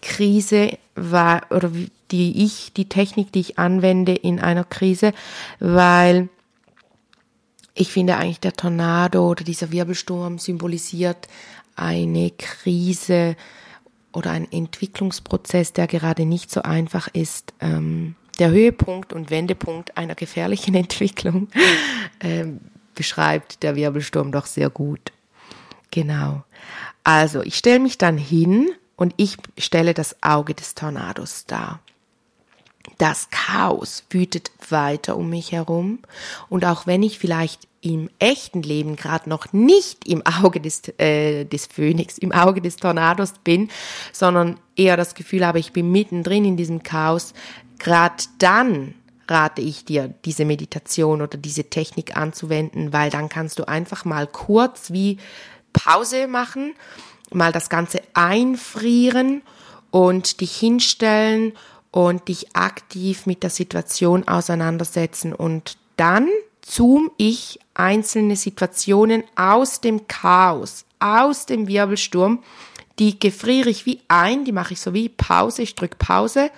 Krise 0.00 0.78
war, 0.94 1.42
oder 1.50 1.70
die 2.10 2.42
ich, 2.44 2.72
die 2.72 2.88
Technik, 2.88 3.32
die 3.32 3.40
ich 3.40 3.58
anwende 3.58 4.14
in 4.14 4.40
einer 4.40 4.64
Krise, 4.64 5.12
weil 5.58 6.30
ich 7.74 7.92
finde 7.92 8.16
eigentlich 8.16 8.40
der 8.40 8.52
Tornado 8.52 9.28
oder 9.28 9.44
dieser 9.44 9.70
Wirbelsturm 9.70 10.38
symbolisiert 10.38 11.28
eine 11.76 12.30
Krise 12.30 13.36
oder 14.12 14.32
ein 14.32 14.50
Entwicklungsprozess, 14.50 15.72
der 15.72 15.86
gerade 15.86 16.24
nicht 16.26 16.50
so 16.50 16.62
einfach 16.62 17.08
ist. 17.08 17.54
Ähm, 17.60 18.16
der 18.38 18.50
Höhepunkt 18.50 19.12
und 19.12 19.30
Wendepunkt 19.30 19.96
einer 19.96 20.14
gefährlichen 20.14 20.74
Entwicklung 20.76 21.48
ähm, 22.20 22.60
beschreibt 22.94 23.62
der 23.62 23.76
Wirbelsturm 23.76 24.32
doch 24.32 24.46
sehr 24.46 24.70
gut. 24.70 25.12
Genau. 25.90 26.44
Also, 27.04 27.42
ich 27.42 27.56
stelle 27.56 27.80
mich 27.80 27.98
dann 27.98 28.18
hin 28.18 28.70
und 28.96 29.14
ich 29.16 29.36
stelle 29.58 29.94
das 29.94 30.22
Auge 30.22 30.54
des 30.54 30.74
Tornados 30.74 31.46
dar. 31.46 31.80
Das 32.98 33.28
Chaos 33.30 34.04
wütet 34.10 34.50
weiter 34.68 35.16
um 35.16 35.30
mich 35.30 35.52
herum. 35.52 36.00
Und 36.48 36.64
auch 36.64 36.86
wenn 36.86 37.02
ich 37.02 37.18
vielleicht 37.18 37.68
im 37.82 38.10
echten 38.18 38.62
Leben 38.62 38.96
gerade 38.96 39.28
noch 39.28 39.52
nicht 39.52 40.06
im 40.06 40.22
Auge 40.26 40.60
des, 40.60 40.82
äh, 40.98 41.44
des 41.44 41.66
Phönix, 41.66 42.18
im 42.18 42.32
Auge 42.32 42.60
des 42.60 42.76
Tornados 42.76 43.34
bin, 43.42 43.70
sondern 44.12 44.60
eher 44.76 44.96
das 44.96 45.14
Gefühl 45.14 45.46
habe, 45.46 45.58
ich 45.58 45.72
bin 45.72 45.90
mittendrin 45.90 46.44
in 46.44 46.56
diesem 46.56 46.82
Chaos, 46.82 47.32
gerade 47.78 48.22
dann 48.38 48.94
rate 49.28 49.62
ich 49.62 49.84
dir, 49.84 50.12
diese 50.24 50.44
Meditation 50.44 51.22
oder 51.22 51.38
diese 51.38 51.64
Technik 51.64 52.16
anzuwenden, 52.16 52.92
weil 52.92 53.10
dann 53.10 53.28
kannst 53.28 53.58
du 53.58 53.66
einfach 53.66 54.04
mal 54.04 54.26
kurz 54.26 54.92
wie 54.92 55.18
Pause 55.72 56.26
machen, 56.26 56.74
mal 57.32 57.52
das 57.52 57.70
Ganze 57.70 58.02
einfrieren 58.12 59.42
und 59.90 60.40
dich 60.40 60.56
hinstellen 60.56 61.52
und 61.90 62.28
dich 62.28 62.54
aktiv 62.54 63.26
mit 63.26 63.42
der 63.42 63.50
Situation 63.50 64.26
auseinandersetzen. 64.28 65.32
Und 65.32 65.76
dann 65.96 66.28
zoom 66.64 67.10
ich 67.16 67.58
einzelne 67.74 68.36
Situationen 68.36 69.24
aus 69.36 69.80
dem 69.80 70.06
Chaos, 70.06 70.84
aus 70.98 71.46
dem 71.46 71.66
Wirbelsturm, 71.66 72.42
die 72.98 73.18
gefriere 73.18 73.70
ich 73.70 73.86
wie 73.86 74.00
ein, 74.08 74.44
die 74.44 74.52
mache 74.52 74.74
ich 74.74 74.80
so 74.80 74.92
wie 74.92 75.08
Pause, 75.08 75.62
ich 75.62 75.74
drücke 75.74 75.96
Pause 75.96 76.50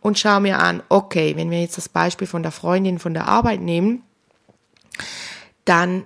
und 0.00 0.18
schaue 0.18 0.40
mir 0.40 0.58
an, 0.58 0.82
okay, 0.88 1.34
wenn 1.36 1.50
wir 1.50 1.60
jetzt 1.60 1.78
das 1.78 1.88
Beispiel 1.88 2.26
von 2.26 2.42
der 2.42 2.52
Freundin 2.52 2.98
von 2.98 3.14
der 3.14 3.26
Arbeit 3.26 3.60
nehmen, 3.60 4.02
dann 5.64 6.04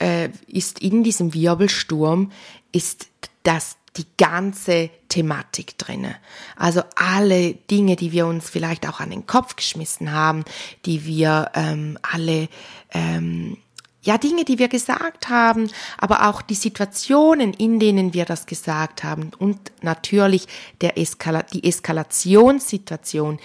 äh, 0.00 0.30
ist 0.46 0.80
in 0.80 1.04
diesem 1.04 1.34
Wirbelsturm 1.34 2.32
ist 2.72 3.08
das 3.42 3.76
die 3.96 4.06
ganze 4.16 4.90
Thematik 5.08 5.76
drinne. 5.78 6.16
Also 6.56 6.82
alle 6.94 7.54
Dinge, 7.54 7.96
die 7.96 8.12
wir 8.12 8.26
uns 8.26 8.48
vielleicht 8.48 8.88
auch 8.88 9.00
an 9.00 9.10
den 9.10 9.26
Kopf 9.26 9.56
geschmissen 9.56 10.12
haben, 10.12 10.44
die 10.86 11.04
wir 11.04 11.50
ähm, 11.54 11.98
alle 12.02 12.48
ähm, 12.92 13.56
ja, 14.02 14.16
Dinge, 14.16 14.44
die 14.44 14.58
wir 14.58 14.68
gesagt 14.68 15.28
haben, 15.28 15.70
aber 15.98 16.28
auch 16.28 16.40
die 16.40 16.54
Situationen, 16.54 17.52
in 17.52 17.78
denen 17.78 18.14
wir 18.14 18.24
das 18.24 18.46
gesagt 18.46 19.04
haben 19.04 19.32
und 19.38 19.58
natürlich 19.82 20.46
der 20.80 20.96
Eskala 20.96 21.42
die 21.42 21.64
Eskalationssituation, 21.64 23.38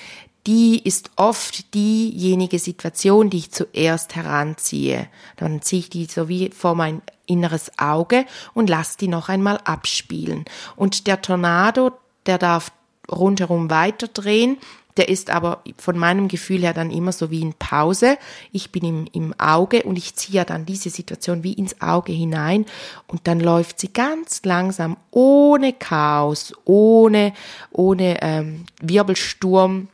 die 0.48 0.80
ist 0.82 1.10
oft 1.16 1.74
diejenige 1.74 2.60
Situation, 2.60 3.30
die 3.30 3.38
ich 3.38 3.52
zuerst 3.52 4.16
heranziehe. 4.16 5.08
Dann 5.38 5.62
ziehe 5.62 5.80
ich 5.82 5.90
die 5.90 6.06
so 6.06 6.30
wie 6.30 6.52
vor 6.52 6.76
mein 6.76 7.02
inneres 7.26 7.72
Auge 7.78 8.26
und 8.54 8.70
lasse 8.70 8.98
die 8.98 9.08
noch 9.08 9.30
einmal 9.30 9.60
abspielen. 9.64 10.46
Und 10.76 11.08
der 11.08 11.22
Tornado, 11.22 11.92
der 12.26 12.38
darf 12.38 12.72
rundherum 13.12 13.70
weiterdrehen, 13.70 14.58
der 14.98 15.10
ist 15.10 15.30
aber 15.30 15.62
von 15.78 15.98
meinem 15.98 16.30
Gefühl 16.30 16.62
her 16.62 16.74
dann 16.74 16.90
immer 16.90 17.12
so 17.12 17.30
wie 17.30 17.42
in 17.42 17.54
Pause. 17.54 18.18
Ich 18.54 18.72
bin 18.72 18.86
im, 18.86 19.08
im 19.12 19.38
Auge 19.38 19.84
und 19.84 19.98
ich 19.98 20.16
ziehe 20.16 20.38
ja 20.38 20.46
dann 20.46 20.66
diese 20.66 20.90
Situation 20.90 21.44
wie 21.44 21.54
ins 21.54 21.82
Auge 21.82 22.14
hinein 22.14 22.66
und 23.08 23.28
dann 23.28 23.40
läuft 23.40 23.80
sie 23.80 23.92
ganz 23.92 24.42
langsam 24.46 24.96
ohne 25.12 25.74
Chaos, 25.74 26.54
ohne, 26.64 27.34
ohne 27.72 28.20
ähm, 28.22 28.66
Wirbelsturm 28.82 29.90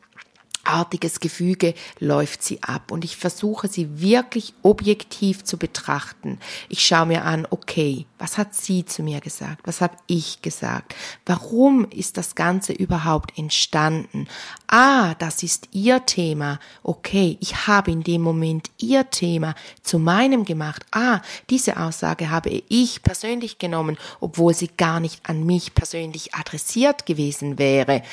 artiges 0.64 1.20
Gefüge 1.20 1.74
läuft 2.00 2.44
sie 2.44 2.62
ab 2.64 2.92
und 2.92 3.04
ich 3.04 3.18
versuche 3.18 3.68
sie 3.68 4.02
wirklich 4.02 4.54
objektiv 4.62 5.44
zu 5.44 5.58
betrachten. 5.58 6.40
Ich 6.70 6.86
schaue 6.86 7.08
mir 7.08 7.26
an, 7.26 7.48
okay, 7.50 8.06
was 8.18 8.38
hat 8.38 8.54
sie 8.54 8.86
zu 8.86 9.04
mir 9.04 9.20
gesagt? 9.20 9.62
Was 9.66 9.82
habe 9.82 9.96
ich 10.08 10.42
gesagt? 10.42 10.96
Warum 11.26 11.86
ist 11.90 12.18
das 12.18 12.36
Ganze 12.36 12.74
überhaupt 12.74 13.38
entstanden? 13.38 14.28
Ah, 14.68 15.16
das 15.16 15.44
ist 15.44 15.70
ihr 15.72 16.06
Thema. 16.06 16.60
Okay, 16.84 17.38
ich 17.42 17.68
habe 17.68 17.92
in 17.92 18.04
dem 18.04 18.22
Moment 18.22 18.70
ihr 18.78 19.10
Thema 19.10 19.56
zu 19.82 20.00
meinem 20.00 20.46
gemacht. 20.46 20.86
Ah, 20.92 21.22
diese 21.50 21.78
Aussage 21.78 22.30
habe 22.30 22.50
ich 22.70 23.04
persönlich 23.04 23.58
genommen, 23.58 23.98
obwohl 24.20 24.54
sie 24.54 24.70
gar 24.70 25.00
nicht 25.00 25.22
an 25.28 25.46
mich 25.46 25.74
persönlich 25.74 26.36
adressiert 26.36 27.06
gewesen 27.06 27.58
wäre 27.58 28.04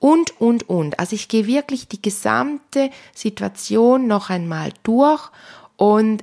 und, 0.00 0.40
und, 0.40 0.68
und. 0.68 0.98
Also 0.98 1.14
ich 1.14 1.28
gehe 1.28 1.46
wirklich 1.46 1.86
die 1.86 2.02
gesamte 2.02 2.90
Situation 3.14 4.08
noch 4.08 4.30
einmal 4.30 4.72
durch 4.82 5.30
und 5.76 6.22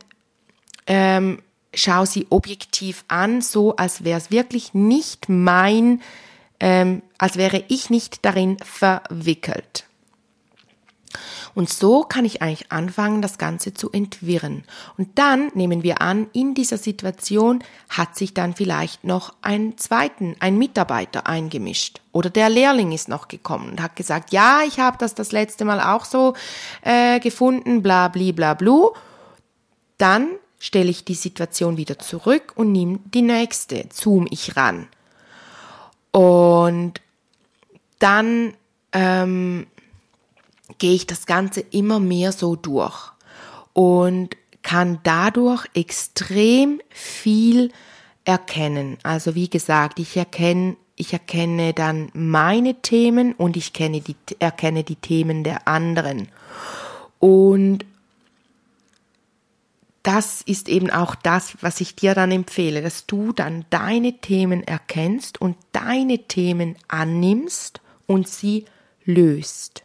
ähm, 0.88 1.42
schaue 1.74 2.08
sie 2.08 2.28
objektiv 2.30 3.06
an, 3.08 3.42
so 3.42 3.76
als 3.76 4.04
wäre 4.04 4.18
es 4.18 4.32
wirklich 4.32 4.74
nicht 4.74 5.30
mein, 5.30 6.02
ähm, 6.60 7.04
als 7.18 7.38
wäre 7.38 7.64
ich 7.70 7.90
nicht 7.90 8.26
darin 8.26 8.58
verwickelt. 8.60 9.87
Und 11.58 11.72
so 11.72 12.04
kann 12.04 12.24
ich 12.24 12.44
eigentlich 12.44 12.72
anfangen, 12.72 13.24
das 13.24 13.40
Ganze 13.40 13.74
zu 13.74 13.92
entwirren. 13.92 14.64
Und 14.96 15.18
dann 15.18 15.50
nehmen 15.56 15.82
wir 15.82 16.04
an, 16.04 16.28
in 16.32 16.54
dieser 16.54 16.78
Situation 16.78 17.64
hat 17.90 18.16
sich 18.16 18.36
dann 18.36 18.54
vielleicht 18.54 19.04
noch 19.04 19.34
ein 19.42 19.76
zweiten, 19.76 20.36
ein 20.40 20.60
Mitarbeiter 20.60 21.26
eingemischt. 21.26 22.00
Oder 22.12 22.30
der 22.30 22.50
Lehrling 22.50 22.92
ist 22.92 23.10
noch 23.10 23.28
gekommen 23.28 23.72
und 23.72 23.82
hat 23.82 23.96
gesagt, 23.96 24.32
ja, 24.32 24.60
ich 24.68 24.80
habe 24.80 25.00
das 25.00 25.16
das 25.16 25.32
letzte 25.32 25.66
Mal 25.66 25.82
auch 25.82 26.06
so 26.06 26.36
äh, 26.84 27.20
gefunden, 27.20 27.82
bla 27.82 28.10
bli 28.10 28.34
bla 28.34 28.54
blu. 28.54 28.92
Dann 29.98 30.28
stelle 30.60 30.92
ich 30.92 31.06
die 31.06 31.16
Situation 31.16 31.76
wieder 31.76 31.98
zurück 31.98 32.54
und 32.56 32.72
nehme 32.72 33.00
die 33.06 33.24
nächste, 33.24 33.90
zoom 33.92 34.28
ich 34.30 34.56
ran. 34.56 34.88
Und 36.12 37.02
dann 37.98 38.54
ähm, 38.92 39.66
gehe 40.78 40.94
ich 40.94 41.08
das 41.08 41.26
Ganze 41.26 41.62
immer 41.62 42.00
mehr 42.00 42.32
so 42.32 42.56
durch 42.56 43.12
und 43.74 44.36
kann 44.64 45.00
dadurch 45.04 45.66
extrem 45.74 46.82
viel 46.90 47.72
erkennen. 48.26 48.98
Also 49.04 49.36
wie 49.36 49.50
gesagt, 49.50 50.00
ich 50.00 50.18
erkenne, 50.18 50.76
ich 50.96 51.14
erkenne 51.14 51.74
dann 51.74 52.10
meine 52.14 52.82
Themen 52.82 53.34
und 53.34 53.56
ich 53.56 53.72
kenne 53.72 54.02
die, 54.02 54.16
erkenne 54.40 54.84
die 54.84 54.98
Themen 54.98 55.44
der 55.44 55.68
anderen. 55.68 56.28
Und 57.20 57.86
das 60.04 60.42
ist 60.42 60.70
eben 60.70 60.90
auch 60.90 61.16
das, 61.16 61.58
was 61.62 61.82
ich 61.82 61.96
dir 61.96 62.16
dann 62.16 62.32
empfehle, 62.32 62.82
dass 62.82 63.06
du 63.06 63.34
dann 63.34 63.66
deine 63.70 64.20
Themen 64.20 64.64
erkennst 64.64 65.40
und 65.40 65.58
deine 65.72 66.20
Themen 66.28 66.78
annimmst 66.88 67.82
und 68.06 68.28
sie 68.28 68.66
löst. 69.06 69.84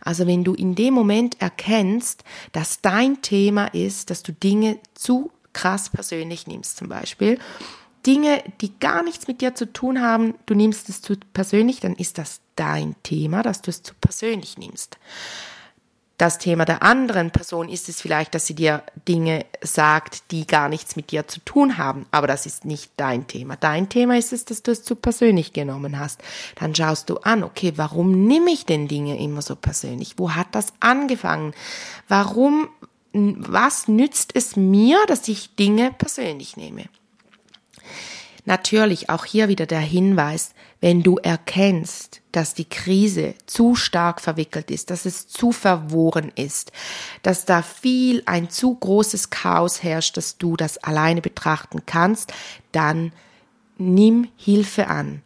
Also 0.00 0.26
wenn 0.26 0.44
du 0.44 0.54
in 0.54 0.74
dem 0.74 0.94
Moment 0.94 1.40
erkennst, 1.40 2.24
dass 2.52 2.80
dein 2.80 3.22
Thema 3.22 3.66
ist, 3.66 4.10
dass 4.10 4.22
du 4.22 4.32
Dinge 4.32 4.78
zu 4.94 5.30
krass 5.52 5.88
persönlich 5.88 6.46
nimmst 6.46 6.76
zum 6.76 6.88
Beispiel, 6.88 7.38
Dinge, 8.06 8.42
die 8.60 8.78
gar 8.78 9.02
nichts 9.02 9.28
mit 9.28 9.40
dir 9.40 9.54
zu 9.54 9.72
tun 9.72 10.02
haben, 10.02 10.34
du 10.46 10.54
nimmst 10.54 10.88
es 10.88 11.00
zu 11.00 11.16
persönlich, 11.32 11.80
dann 11.80 11.94
ist 11.94 12.18
das 12.18 12.40
dein 12.54 12.96
Thema, 13.02 13.42
dass 13.42 13.62
du 13.62 13.70
es 13.70 13.82
zu 13.82 13.94
persönlich 14.00 14.58
nimmst 14.58 14.98
das 16.16 16.38
Thema 16.38 16.64
der 16.64 16.82
anderen 16.82 17.32
Person 17.32 17.68
ist 17.68 17.88
es 17.88 18.00
vielleicht, 18.00 18.34
dass 18.34 18.46
sie 18.46 18.54
dir 18.54 18.84
Dinge 19.08 19.46
sagt, 19.62 20.30
die 20.30 20.46
gar 20.46 20.68
nichts 20.68 20.94
mit 20.94 21.10
dir 21.10 21.26
zu 21.26 21.40
tun 21.40 21.76
haben, 21.76 22.06
aber 22.12 22.28
das 22.28 22.46
ist 22.46 22.64
nicht 22.64 22.92
dein 22.96 23.26
Thema. 23.26 23.56
Dein 23.56 23.88
Thema 23.88 24.16
ist 24.16 24.32
es, 24.32 24.44
dass 24.44 24.62
du 24.62 24.70
es 24.70 24.84
zu 24.84 24.94
persönlich 24.94 25.52
genommen 25.52 25.98
hast. 25.98 26.22
Dann 26.54 26.74
schaust 26.74 27.10
du 27.10 27.16
an, 27.18 27.42
okay, 27.42 27.72
warum 27.76 28.26
nehme 28.26 28.52
ich 28.52 28.64
denn 28.64 28.86
Dinge 28.86 29.18
immer 29.18 29.42
so 29.42 29.56
persönlich? 29.56 30.14
Wo 30.16 30.34
hat 30.34 30.46
das 30.52 30.72
angefangen? 30.78 31.52
Warum, 32.06 32.68
was 33.12 33.88
nützt 33.88 34.36
es 34.36 34.54
mir, 34.54 34.98
dass 35.08 35.26
ich 35.26 35.56
Dinge 35.56 35.92
persönlich 35.98 36.56
nehme? 36.56 36.84
Natürlich 38.44 39.10
auch 39.10 39.24
hier 39.24 39.48
wieder 39.48 39.66
der 39.66 39.80
Hinweis, 39.80 40.54
wenn 40.80 41.02
du 41.02 41.16
erkennst, 41.16 42.20
dass 42.34 42.54
die 42.54 42.68
Krise 42.68 43.34
zu 43.46 43.76
stark 43.76 44.20
verwickelt 44.20 44.70
ist, 44.70 44.90
dass 44.90 45.04
es 45.04 45.28
zu 45.28 45.52
verworren 45.52 46.32
ist, 46.34 46.72
dass 47.22 47.44
da 47.44 47.62
viel 47.62 48.22
ein 48.26 48.50
zu 48.50 48.74
großes 48.74 49.30
Chaos 49.30 49.82
herrscht, 49.82 50.16
dass 50.16 50.36
du 50.36 50.56
das 50.56 50.78
alleine 50.78 51.20
betrachten 51.20 51.82
kannst, 51.86 52.32
dann 52.72 53.12
nimm 53.78 54.28
Hilfe 54.36 54.88
an. 54.88 55.22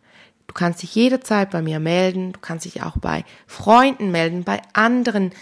Du 0.49 0.55
kannst 0.55 0.83
dich 0.83 0.95
jederzeit 0.95 1.51
bei 1.51 1.63
mir 1.63 1.81
melden, 1.81 2.33
du 2.33 2.41
kannst 2.41 2.65
dich 2.65 2.83
auch 2.83 2.99
bei 2.99 3.25
Freunden 3.47 4.11
melden, 4.11 4.45
bei 4.45 4.61
anderen 4.75 5.33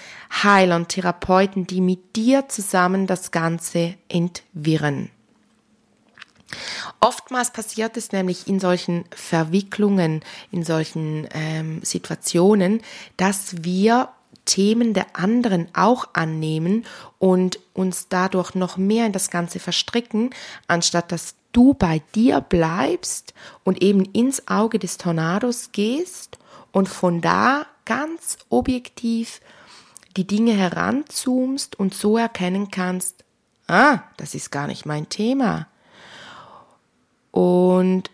Heilern, 0.43 0.89
Therapeuten, 0.89 1.67
die 1.67 1.81
mit 1.81 2.17
dir 2.17 2.49
zusammen 2.49 3.07
das 3.07 3.31
Ganze 3.33 3.95
entwirren. 4.09 5.11
Oftmals 7.01 7.53
passiert 7.53 7.97
es 7.97 8.13
nämlich 8.13 8.47
in 8.47 8.61
solchen 8.61 9.05
Verwicklungen, 9.15 10.23
in 10.53 10.63
solchen 10.63 11.27
ähm, 11.33 11.81
Situationen, 11.83 12.83
dass 13.17 13.65
wir 13.65 14.11
Themen 14.45 14.95
der 14.95 15.17
anderen 15.17 15.69
auch 15.75 16.09
annehmen 16.15 16.87
und 17.19 17.59
uns 17.75 18.09
dadurch 18.09 18.55
noch 18.55 18.77
mehr 18.77 19.07
in 19.07 19.13
das 19.13 19.31
Ganze 19.31 19.59
verstricken, 19.59 20.31
anstatt 20.69 21.13
dass 21.13 21.35
du 21.53 21.75
bei 21.75 22.01
dir 22.15 22.41
bleibst 22.41 23.35
und 23.65 23.83
eben 23.83 24.05
ins 24.05 24.47
Auge 24.47 24.79
des 24.79 24.99
Tornados 24.99 25.73
gehst 25.73 26.39
und 26.71 26.89
von 26.89 27.21
da 27.21 27.67
ganz 27.85 28.39
objektiv 28.49 29.41
die 30.17 30.27
Dinge 30.27 30.53
heranzoomst 30.53 31.79
und 31.79 31.95
so 31.95 32.17
erkennen 32.17 32.71
kannst, 32.71 33.25
ah, 33.67 34.01
das 34.17 34.35
ist 34.35 34.51
gar 34.51 34.67
nicht 34.67 34.87
mein 34.87 35.09
Thema. 35.09 35.67
Und 37.37 38.11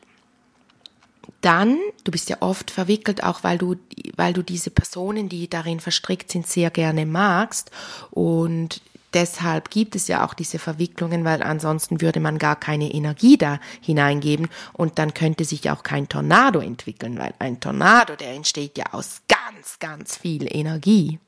dann, 1.42 1.78
du 2.02 2.10
bist 2.10 2.28
ja 2.28 2.38
oft 2.40 2.72
verwickelt, 2.72 3.22
auch 3.22 3.44
weil 3.44 3.56
du, 3.56 3.76
weil 4.16 4.32
du 4.32 4.42
diese 4.42 4.70
Personen, 4.70 5.28
die 5.28 5.48
darin 5.48 5.78
verstrickt 5.78 6.32
sind, 6.32 6.44
sehr 6.44 6.72
gerne 6.72 7.06
magst. 7.06 7.70
Und 8.10 8.82
deshalb 9.14 9.70
gibt 9.70 9.94
es 9.94 10.08
ja 10.08 10.26
auch 10.26 10.34
diese 10.34 10.58
Verwicklungen, 10.58 11.24
weil 11.24 11.40
ansonsten 11.44 12.00
würde 12.00 12.18
man 12.18 12.38
gar 12.38 12.56
keine 12.56 12.92
Energie 12.92 13.36
da 13.38 13.60
hineingeben 13.80 14.48
und 14.72 14.98
dann 14.98 15.14
könnte 15.14 15.44
sich 15.44 15.70
auch 15.70 15.84
kein 15.84 16.08
Tornado 16.08 16.58
entwickeln, 16.58 17.16
weil 17.16 17.32
ein 17.38 17.60
Tornado, 17.60 18.16
der 18.16 18.32
entsteht 18.32 18.76
ja 18.76 18.86
aus 18.90 19.22
ganz, 19.28 19.78
ganz 19.78 20.16
viel 20.16 20.48
Energie. 20.52 21.20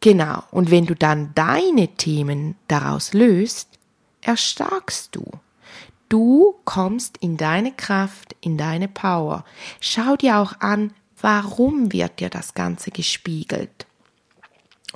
Genau. 0.00 0.42
Und 0.50 0.70
wenn 0.70 0.86
du 0.86 0.94
dann 0.94 1.34
deine 1.34 1.88
Themen 1.88 2.56
daraus 2.66 3.12
löst, 3.12 3.68
erstarkst 4.22 5.14
du. 5.14 5.22
Du 6.12 6.56
kommst 6.66 7.16
in 7.22 7.38
deine 7.38 7.72
Kraft, 7.72 8.36
in 8.42 8.58
deine 8.58 8.86
Power. 8.86 9.46
Schau 9.80 10.14
dir 10.14 10.40
auch 10.40 10.60
an, 10.60 10.92
warum 11.18 11.90
wird 11.90 12.20
dir 12.20 12.28
das 12.28 12.52
Ganze 12.52 12.90
gespiegelt. 12.90 13.86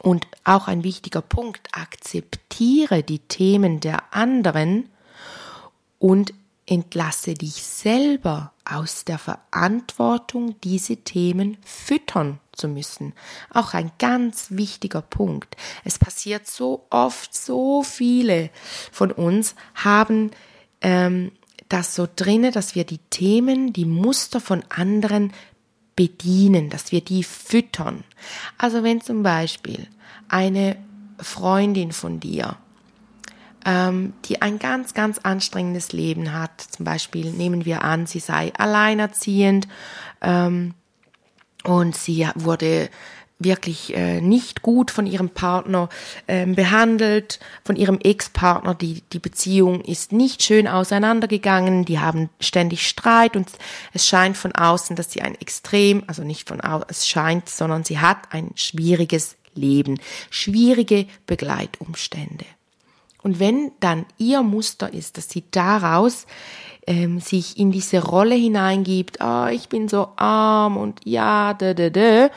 Und 0.03 0.27
auch 0.45 0.69
ein 0.69 0.85
wichtiger 0.85 1.23
Punkt, 1.23 1.71
akzeptiere 1.73 3.03
die 3.03 3.21
Themen 3.21 3.81
der 3.81 4.13
anderen 4.13 4.91
und 5.99 6.35
entlasse 6.67 7.33
dich 7.33 7.63
selber 7.63 8.53
aus 8.67 9.07
der 9.07 9.19
Verantwortung, 9.19 10.61
diese 10.61 10.99
Themen 10.99 11.57
füttern 11.65 12.41
zu 12.53 12.69
müssen. 12.69 13.15
Auch 13.55 13.73
ein 13.73 13.91
ganz 13.99 14.49
wichtiger 14.51 15.01
Punkt. 15.01 15.57
Es 15.83 15.99
passiert 15.99 16.47
so 16.47 16.85
oft, 16.91 17.35
so 17.35 17.83
viele 17.83 18.51
von 18.93 19.11
uns 19.13 19.55
haben 19.75 20.31
ähm, 20.81 21.33
das 21.69 21.95
so 21.95 22.07
drinne, 22.15 22.51
dass 22.51 22.75
wir 22.75 22.85
die 22.85 23.01
Themen, 23.11 23.73
die 23.73 23.85
Muster 23.85 24.41
von 24.41 24.63
anderen 24.69 25.33
bedienen, 25.97 26.71
dass 26.71 26.93
wir 26.93 27.01
die 27.01 27.25
füttern. 27.25 28.05
Also 28.59 28.83
wenn 28.83 29.01
zum 29.01 29.23
Beispiel 29.23 29.89
eine 30.29 30.77
Freundin 31.19 31.93
von 31.93 32.21
dir, 32.21 32.57
ähm, 33.65 34.13
die 34.27 34.43
ein 34.43 34.59
ganz, 34.59 34.95
ganz 34.95 35.19
anstrengendes 35.19 35.93
Leben 35.93 36.33
hat, 36.33 36.61
zum 36.61 36.85
Beispiel 36.85 37.33
nehmen 37.33 37.65
wir 37.65 37.83
an, 37.83 38.07
sie 38.07 38.21
sei 38.21 38.53
alleinerziehend 38.55 39.67
ähm, 40.21 40.75
und 41.65 41.97
sie 41.97 42.29
wurde 42.37 42.91
wirklich 43.39 43.95
äh, 43.95 44.21
nicht 44.21 44.63
gut 44.63 44.91
von 44.91 45.07
ihrem 45.07 45.29
Partner 45.29 45.89
ähm, 46.27 46.55
behandelt, 46.55 47.39
von 47.65 47.77
ihrem 47.77 47.99
Ex-Partner. 48.01 48.75
Die, 48.75 49.03
die 49.13 49.19
Beziehung 49.19 49.83
ist 49.83 50.13
nicht 50.13 50.43
schön 50.43 50.67
auseinandergegangen, 50.67 51.85
die 51.85 51.99
haben 51.99 52.31
ständig 52.41 52.89
Streit 52.89 53.37
und 53.37 53.51
es 53.93 54.07
scheint 54.07 54.37
von 54.37 54.53
außen, 54.53 54.97
dass 54.97 55.13
sie 55.13 55.21
ein 55.21 55.35
extrem, 55.35 56.05
also 56.07 56.23
nicht 56.23 56.49
von 56.49 56.61
außen, 56.61 56.87
es 56.89 57.07
scheint, 57.07 57.49
sondern 57.49 57.85
sie 57.85 57.99
hat 57.99 58.33
ein 58.33 58.53
schwieriges 58.55 59.37
Leben, 59.55 59.99
schwierige 60.31 61.07
Begleitumstände. 61.27 62.47
Und 63.23 63.41
wenn 63.41 63.73
dann 63.81 64.07
ihr 64.19 64.43
Muster 64.43 64.93
ist, 64.93 65.19
dass 65.19 65.29
sie 65.29 65.45
daraus 65.51 66.27
ähm, 66.87 67.21
sich 67.21 67.59
in 67.59 67.73
diese 67.73 68.03
Rolle 68.03 68.37
hineingibt, 68.37 69.19
oh, 69.21 69.47
ich 69.47 69.69
bin 69.69 69.89
so 69.89 70.11
arm 70.17 70.77
und 70.77 71.01
ja, 71.05 71.53
da, 71.55 71.75
da, 71.75 71.91
da, 71.91 72.31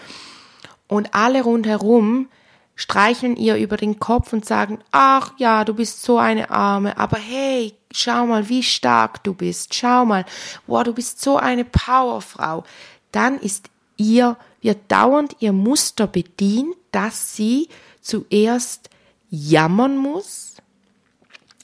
und 0.90 1.14
alle 1.14 1.44
rundherum 1.44 2.28
streicheln 2.76 3.36
ihr 3.38 3.58
über 3.58 3.78
den 3.78 4.00
Kopf 4.00 4.34
und 4.34 4.46
sagen, 4.46 4.80
ach 4.92 5.34
ja, 5.38 5.64
du 5.64 5.74
bist 5.74 6.02
so 6.02 6.18
eine 6.18 6.50
Arme, 6.50 6.98
aber 6.98 7.18
hey, 7.18 7.74
schau 7.92 8.26
mal, 8.26 8.50
wie 8.50 8.64
stark 8.64 9.24
du 9.24 9.34
bist, 9.34 9.74
schau 9.74 10.06
mal, 10.06 10.26
wow, 10.68 10.84
du 10.84 10.94
bist 10.94 11.22
so 11.22 11.38
eine 11.38 11.64
Powerfrau, 11.64 12.64
dann 13.12 13.38
ist 13.40 13.70
ihr, 13.98 14.38
wird 14.62 14.80
dauernd 14.90 15.36
ihr 15.40 15.54
Muster 15.54 16.08
bedient, 16.08 16.76
dass 16.92 17.36
sie 17.36 17.70
zuerst 18.02 18.90
jammern 19.30 19.98
muss, 19.98 20.56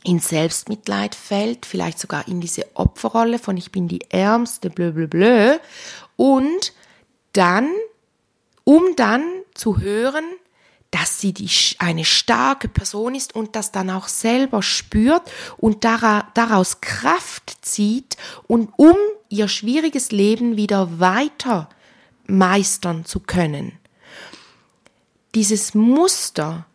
in 0.04 0.20
Selbstmitleid 0.20 1.16
fällt, 1.16 1.66
vielleicht 1.66 1.98
sogar 1.98 2.28
in 2.28 2.42
diese 2.42 2.66
Opferrolle 2.76 3.40
von 3.40 3.58
ich 3.58 3.72
bin 3.72 3.88
die 3.88 4.02
Ärmste, 4.12 4.70
blö, 4.70 4.92
blö, 4.92 5.08
blö, 5.08 5.58
und 6.16 6.74
dann 7.34 7.70
um 8.66 8.84
dann 8.98 9.24
zu 9.54 9.80
hören, 9.80 10.26
dass 10.92 11.20
sie 11.20 11.34
die, 11.34 11.50
eine 11.80 12.06
starke 12.06 12.68
Person 12.68 13.16
ist 13.16 13.36
und 13.36 13.56
das 13.56 13.72
dann 13.72 13.90
auch 13.90 14.08
selber 14.08 14.62
spürt 14.62 15.24
und 15.58 15.84
daraus 15.84 16.82
Kraft 16.82 17.58
zieht 17.62 18.18
und 18.48 18.70
um 18.78 18.96
ihr 19.30 19.48
schwieriges 19.48 20.12
Leben 20.12 20.58
wieder 20.58 21.00
weiter 21.00 21.70
meistern 22.28 23.06
zu 23.06 23.20
können. 23.20 23.74
Dieses 25.36 25.74
Muster 25.74 26.66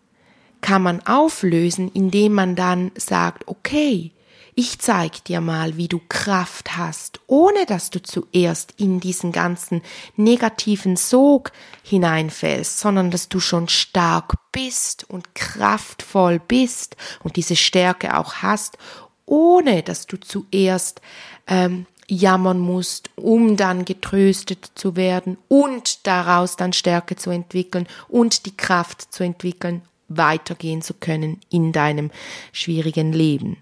kann 0.60 0.82
man 0.82 1.06
auflösen, 1.06 1.90
indem 1.92 2.34
man 2.34 2.56
dann 2.56 2.92
sagt, 2.96 3.48
okay, 3.48 4.12
ich 4.60 4.78
zeig 4.78 5.24
dir 5.24 5.40
mal, 5.40 5.78
wie 5.78 5.88
du 5.88 6.02
Kraft 6.06 6.76
hast, 6.76 7.20
ohne 7.26 7.64
dass 7.64 7.88
du 7.88 8.02
zuerst 8.02 8.74
in 8.76 9.00
diesen 9.00 9.32
ganzen 9.32 9.80
negativen 10.16 10.96
Sog 10.96 11.52
hineinfällst, 11.82 12.78
sondern 12.78 13.10
dass 13.10 13.30
du 13.30 13.40
schon 13.40 13.70
stark 13.70 14.34
bist 14.52 15.08
und 15.08 15.34
kraftvoll 15.34 16.40
bist 16.40 16.98
und 17.24 17.36
diese 17.36 17.56
Stärke 17.56 18.18
auch 18.18 18.34
hast, 18.42 18.76
ohne 19.24 19.82
dass 19.82 20.06
du 20.06 20.20
zuerst 20.20 21.00
ähm, 21.46 21.86
jammern 22.06 22.58
musst, 22.58 23.08
um 23.16 23.56
dann 23.56 23.86
getröstet 23.86 24.72
zu 24.74 24.94
werden 24.94 25.38
und 25.48 26.06
daraus 26.06 26.56
dann 26.56 26.74
Stärke 26.74 27.16
zu 27.16 27.30
entwickeln 27.30 27.88
und 28.08 28.44
die 28.44 28.54
Kraft 28.54 29.10
zu 29.10 29.24
entwickeln, 29.24 29.80
weitergehen 30.08 30.82
zu 30.82 30.92
können 30.92 31.40
in 31.48 31.72
deinem 31.72 32.10
schwierigen 32.52 33.14
Leben. 33.14 33.56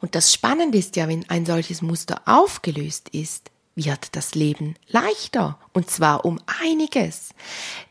Und 0.00 0.14
das 0.14 0.32
Spannende 0.32 0.78
ist 0.78 0.96
ja, 0.96 1.08
wenn 1.08 1.28
ein 1.28 1.46
solches 1.46 1.82
Muster 1.82 2.22
aufgelöst 2.26 3.08
ist, 3.10 3.50
wird 3.86 4.16
das 4.16 4.34
Leben 4.34 4.74
leichter. 4.88 5.58
Und 5.72 5.88
zwar 5.88 6.24
um 6.24 6.40
einiges. 6.62 7.30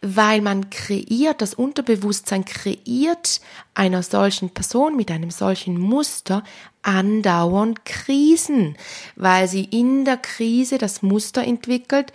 Weil 0.02 0.42
man 0.42 0.70
kreiert, 0.70 1.42
das 1.42 1.54
Unterbewusstsein 1.54 2.44
kreiert 2.44 3.40
einer 3.74 4.04
solchen 4.04 4.50
Person 4.50 4.98
mit 4.98 5.10
einem 5.10 5.32
solchen 5.32 5.80
Muster 5.80 6.44
andauernd 6.82 7.86
Krisen. 7.86 8.76
Weil 9.16 9.48
sie 9.48 9.64
in 9.64 10.04
der 10.04 10.18
Krise 10.18 10.78
das 10.78 11.02
Muster 11.02 11.44
entwickelt, 11.44 12.12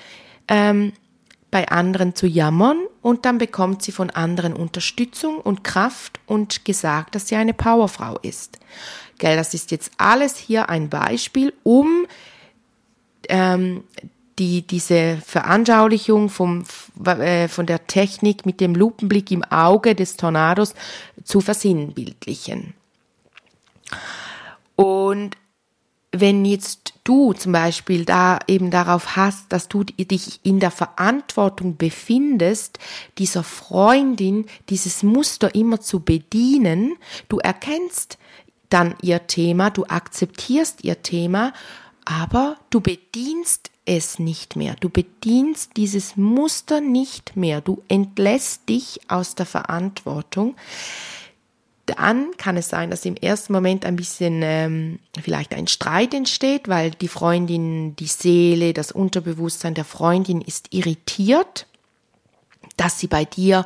ähm, 0.48 0.92
bei 1.52 1.68
anderen 1.68 2.16
zu 2.16 2.26
jammern 2.26 2.78
und 3.02 3.26
dann 3.26 3.38
bekommt 3.38 3.82
sie 3.82 3.92
von 3.92 4.10
anderen 4.10 4.54
Unterstützung 4.54 5.38
und 5.38 5.62
Kraft 5.62 6.18
und 6.26 6.64
gesagt, 6.64 7.14
dass 7.14 7.28
sie 7.28 7.36
eine 7.36 7.52
Powerfrau 7.52 8.18
ist. 8.22 8.58
Gell, 9.18 9.36
das 9.36 9.54
ist 9.54 9.70
jetzt 9.70 9.92
alles 9.98 10.36
hier 10.38 10.70
ein 10.70 10.88
Beispiel, 10.88 11.52
um 11.62 12.06
ähm, 13.28 13.84
die, 14.38 14.62
diese 14.62 15.18
Veranschaulichung 15.24 16.30
vom, 16.30 16.64
äh, 17.04 17.48
von 17.48 17.66
der 17.66 17.86
Technik 17.86 18.46
mit 18.46 18.58
dem 18.58 18.74
Lupenblick 18.74 19.30
im 19.30 19.44
Auge 19.44 19.94
des 19.94 20.16
Tornados 20.16 20.74
zu 21.22 21.42
versinnbildlichen. 21.42 22.72
Und 24.74 25.36
wenn 26.12 26.44
jetzt 26.44 26.94
du 27.04 27.32
zum 27.32 27.52
Beispiel 27.52 28.04
da 28.04 28.38
eben 28.46 28.70
darauf 28.70 29.16
hast, 29.16 29.50
dass 29.50 29.68
du 29.68 29.82
dich 29.82 30.40
in 30.42 30.60
der 30.60 30.70
Verantwortung 30.70 31.76
befindest, 31.76 32.78
dieser 33.18 33.42
Freundin 33.42 34.46
dieses 34.68 35.02
Muster 35.02 35.54
immer 35.54 35.80
zu 35.80 36.00
bedienen, 36.00 36.96
du 37.28 37.38
erkennst 37.38 38.18
dann 38.68 38.94
ihr 39.02 39.26
Thema, 39.26 39.70
du 39.70 39.84
akzeptierst 39.84 40.84
ihr 40.84 41.02
Thema, 41.02 41.52
aber 42.04 42.56
du 42.70 42.80
bedienst 42.80 43.70
es 43.84 44.18
nicht 44.18 44.56
mehr. 44.56 44.76
Du 44.78 44.88
bedienst 44.88 45.72
dieses 45.76 46.16
Muster 46.16 46.80
nicht 46.80 47.36
mehr. 47.36 47.60
Du 47.60 47.82
entlässt 47.88 48.68
dich 48.68 49.00
aus 49.08 49.34
der 49.34 49.46
Verantwortung. 49.46 50.56
Dann 51.96 52.36
kann 52.36 52.56
es 52.56 52.68
sein, 52.68 52.90
dass 52.90 53.04
im 53.04 53.16
ersten 53.16 53.52
Moment 53.52 53.84
ein 53.84 53.96
bisschen 53.96 54.40
ähm, 54.42 54.98
vielleicht 55.22 55.54
ein 55.54 55.66
Streit 55.66 56.14
entsteht, 56.14 56.68
weil 56.68 56.90
die 56.90 57.08
Freundin, 57.08 57.94
die 57.96 58.06
Seele, 58.06 58.72
das 58.72 58.92
Unterbewusstsein 58.92 59.74
der 59.74 59.84
Freundin 59.84 60.40
ist 60.40 60.72
irritiert, 60.72 61.66
dass 62.76 62.98
sie 62.98 63.08
bei 63.08 63.24
dir 63.24 63.64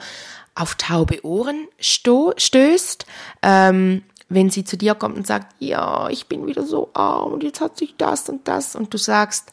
auf 0.55 0.75
taube 0.75 1.25
Ohren 1.25 1.69
stößt. 1.79 3.07
Ähm, 3.43 4.03
wenn 4.29 4.51
sie 4.51 4.65
zu 4.65 4.77
dir 4.77 4.95
kommt 4.95 5.17
und 5.17 5.27
sagt, 5.27 5.55
ja, 5.61 6.09
ich 6.09 6.27
bin 6.27 6.47
wieder 6.47 6.65
so 6.65 6.91
arm 6.95 7.33
und 7.33 7.43
jetzt 7.45 7.61
hat 7.61 7.79
sich 7.79 7.95
das 7.97 8.29
und 8.29 8.49
das 8.49 8.75
und 8.75 8.93
du 8.93 8.99
sagst, 8.99 9.53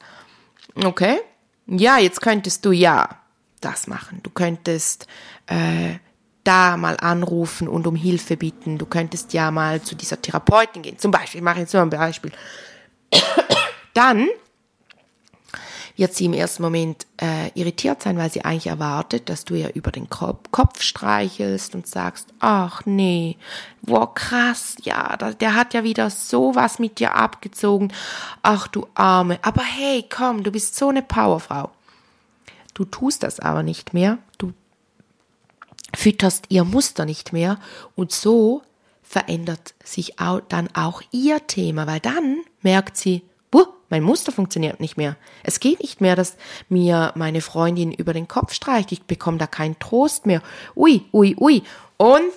okay, 0.83 1.19
ja, 1.67 1.99
jetzt 1.99 2.21
könntest 2.21 2.65
du 2.65 2.71
ja 2.71 3.09
das 3.61 3.87
machen. 3.87 4.19
Du 4.23 4.29
könntest 4.31 5.07
äh, 5.45 5.95
da 6.43 6.77
mal 6.77 6.97
anrufen 6.97 7.67
und 7.67 7.87
um 7.87 7.95
Hilfe 7.95 8.37
bitten. 8.37 8.77
Du 8.77 8.85
könntest 8.85 9.33
ja 9.33 9.51
mal 9.51 9.81
zu 9.81 9.95
dieser 9.95 10.21
Therapeutin 10.21 10.81
gehen. 10.81 10.99
Zum 10.99 11.11
Beispiel, 11.11 11.39
ich 11.39 11.43
mache 11.43 11.59
jetzt 11.59 11.73
nur 11.73 11.81
ein 11.81 11.89
Beispiel. 11.89 12.31
Dann 13.93 14.27
wird 15.95 16.13
sie 16.13 16.25
im 16.25 16.33
ersten 16.33 16.63
Moment 16.63 17.05
äh, 17.21 17.49
irritiert 17.53 18.01
sein, 18.01 18.17
weil 18.17 18.31
sie 18.31 18.43
eigentlich 18.43 18.67
erwartet, 18.67 19.29
dass 19.29 19.45
du 19.45 19.55
ihr 19.55 19.75
über 19.75 19.91
den 19.91 20.09
Kopf, 20.09 20.81
streichelst 20.81 21.75
und 21.75 21.87
sagst, 21.87 22.33
ach 22.39 22.81
nee, 22.85 23.37
wow, 23.81 24.11
krass, 24.13 24.75
ja, 24.81 25.15
der 25.17 25.55
hat 25.55 25.73
ja 25.73 25.83
wieder 25.83 26.09
sowas 26.09 26.79
mit 26.79 26.99
dir 26.99 27.15
abgezogen, 27.15 27.93
ach 28.41 28.67
du 28.67 28.87
Arme, 28.95 29.37
aber 29.43 29.61
hey, 29.61 30.05
komm, 30.09 30.43
du 30.43 30.51
bist 30.51 30.75
so 30.75 30.89
eine 30.89 31.03
Powerfrau. 31.03 31.69
Du 32.73 32.85
tust 32.85 33.21
das 33.21 33.39
aber 33.39 33.61
nicht 33.61 33.93
mehr, 33.93 34.17
du 34.39 34.53
fütterst 35.95 36.45
ihr 36.49 36.63
Muster 36.63 37.05
nicht 37.05 37.33
mehr 37.33 37.59
und 37.95 38.11
so 38.11 38.61
verändert 39.01 39.75
sich 39.83 40.19
auch, 40.19 40.41
dann 40.49 40.69
auch 40.73 41.01
ihr 41.11 41.45
Thema, 41.45 41.85
weil 41.87 41.99
dann 41.99 42.41
merkt 42.61 42.97
sie, 42.97 43.21
mein 43.93 44.01
Muster 44.01 44.31
funktioniert 44.31 44.79
nicht 44.79 44.97
mehr. 44.97 45.17
Es 45.43 45.59
geht 45.59 45.79
nicht 45.79 46.01
mehr, 46.01 46.15
dass 46.15 46.35
mir 46.67 47.11
meine 47.13 47.41
Freundin 47.41 47.91
über 47.91 48.11
den 48.11 48.27
Kopf 48.27 48.51
streicht. 48.51 48.91
Ich 48.91 49.03
bekomme 49.03 49.37
da 49.37 49.45
keinen 49.45 49.77
Trost 49.77 50.25
mehr. 50.25 50.41
Ui, 50.75 51.05
ui, 51.13 51.35
ui. 51.39 51.61
Und 51.97 52.33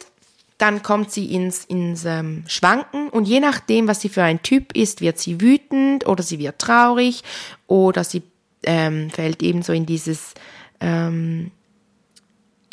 dann 0.58 0.82
kommt 0.82 1.12
sie 1.12 1.32
ins, 1.32 1.64
ins 1.64 2.04
ähm, 2.04 2.44
Schwanken 2.46 3.08
und 3.08 3.26
je 3.26 3.40
nachdem, 3.40 3.88
was 3.88 4.02
sie 4.02 4.10
für 4.10 4.22
ein 4.22 4.42
Typ 4.42 4.76
ist, 4.76 5.00
wird 5.00 5.18
sie 5.18 5.40
wütend 5.40 6.06
oder 6.06 6.22
sie 6.22 6.38
wird 6.38 6.58
traurig 6.58 7.24
oder 7.66 8.04
sie 8.04 8.22
ähm, 8.64 9.08
fällt 9.08 9.42
eben 9.42 9.62
so 9.62 9.72
in 9.72 9.86
dieses, 9.86 10.34
ähm, 10.80 11.52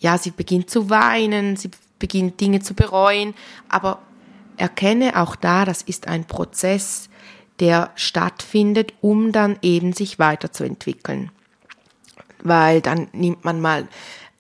ja, 0.04 0.18
sie 0.18 0.32
beginnt 0.32 0.70
zu 0.70 0.90
weinen, 0.90 1.56
sie 1.56 1.72
beginnt 1.98 2.42
Dinge 2.42 2.60
zu 2.60 2.74
bereuen, 2.74 3.34
aber 3.70 4.02
erkenne 4.58 5.20
auch 5.20 5.38
da, 5.38 5.64
das 5.64 5.82
ist 5.82 6.10
ein 6.10 6.26
Prozess, 6.26 7.10
der 7.62 7.92
stattfindet, 7.96 8.94
um 9.00 9.32
dann 9.32 9.58
eben 9.62 9.94
sich 9.94 10.20
weiterzuentwickeln. 10.20 11.32
Weil 12.42 12.82
dann 12.82 13.08
nimmt 13.14 13.46
man 13.46 13.62
mal 13.62 13.88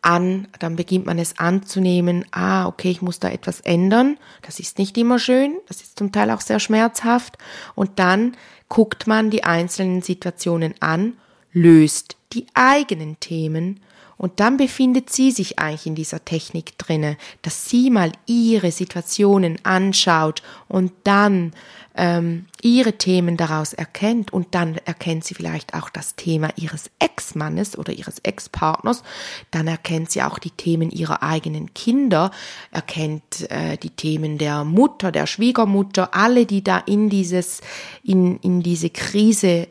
an, 0.01 0.49
dann 0.59 0.75
beginnt 0.75 1.05
man 1.05 1.17
es 1.17 1.39
anzunehmen, 1.39 2.25
ah, 2.31 2.67
okay, 2.67 2.91
ich 2.91 3.01
muss 3.01 3.19
da 3.19 3.29
etwas 3.29 3.61
ändern. 3.61 4.17
Das 4.41 4.59
ist 4.59 4.77
nicht 4.77 4.97
immer 4.97 5.17
schön, 5.17 5.55
das 5.69 5.81
ist 5.81 5.97
zum 5.97 6.11
Teil 6.11 6.29
auch 6.31 6.41
sehr 6.41 6.59
schmerzhaft. 6.59 7.37
Und 7.73 7.99
dann 7.99 8.35
guckt 8.67 9.07
man 9.07 9.29
die 9.29 9.45
einzelnen 9.45 10.01
Situationen 10.01 10.73
an, 10.81 11.13
löst 11.53 12.17
die 12.33 12.47
eigenen 12.53 13.17
Themen 13.21 13.79
und 14.17 14.39
dann 14.39 14.57
befindet 14.57 15.09
sie 15.09 15.31
sich 15.31 15.59
eigentlich 15.59 15.85
in 15.85 15.95
dieser 15.95 16.23
Technik 16.23 16.77
drinne, 16.77 17.17
dass 17.41 17.69
sie 17.69 17.89
mal 17.89 18.11
ihre 18.25 18.71
Situationen 18.71 19.57
anschaut 19.63 20.43
und 20.67 20.91
dann 21.03 21.51
ähm, 21.95 22.45
ihre 22.61 22.93
Themen 22.93 23.37
daraus 23.37 23.73
erkennt 23.73 24.33
und 24.33 24.55
dann 24.55 24.77
erkennt 24.85 25.25
sie 25.25 25.35
vielleicht 25.35 25.73
auch 25.73 25.89
das 25.89 26.15
Thema 26.15 26.49
ihres 26.55 26.89
Ex-Mannes 26.99 27.77
oder 27.77 27.93
ihres 27.93 28.19
Ex-Partners, 28.19 29.03
dann 29.51 29.67
erkennt 29.67 30.11
sie 30.11 30.23
auch 30.23 30.39
die 30.39 30.51
Themen 30.51 30.89
ihrer 30.89 31.21
eigenen 31.21 31.73
Kinder, 31.73 32.31
erkennt 32.71 33.49
äh, 33.51 33.77
die 33.77 33.91
Themen 33.91 34.37
der 34.37 34.63
Mutter, 34.63 35.11
der 35.11 35.27
Schwiegermutter, 35.27 36.15
alle, 36.15 36.45
die 36.45 36.63
da 36.63 36.79
in 36.79 37.09
dieses, 37.09 37.61
in, 38.03 38.39
in 38.39 38.63
diese 38.63 38.89
Krise 38.89 39.67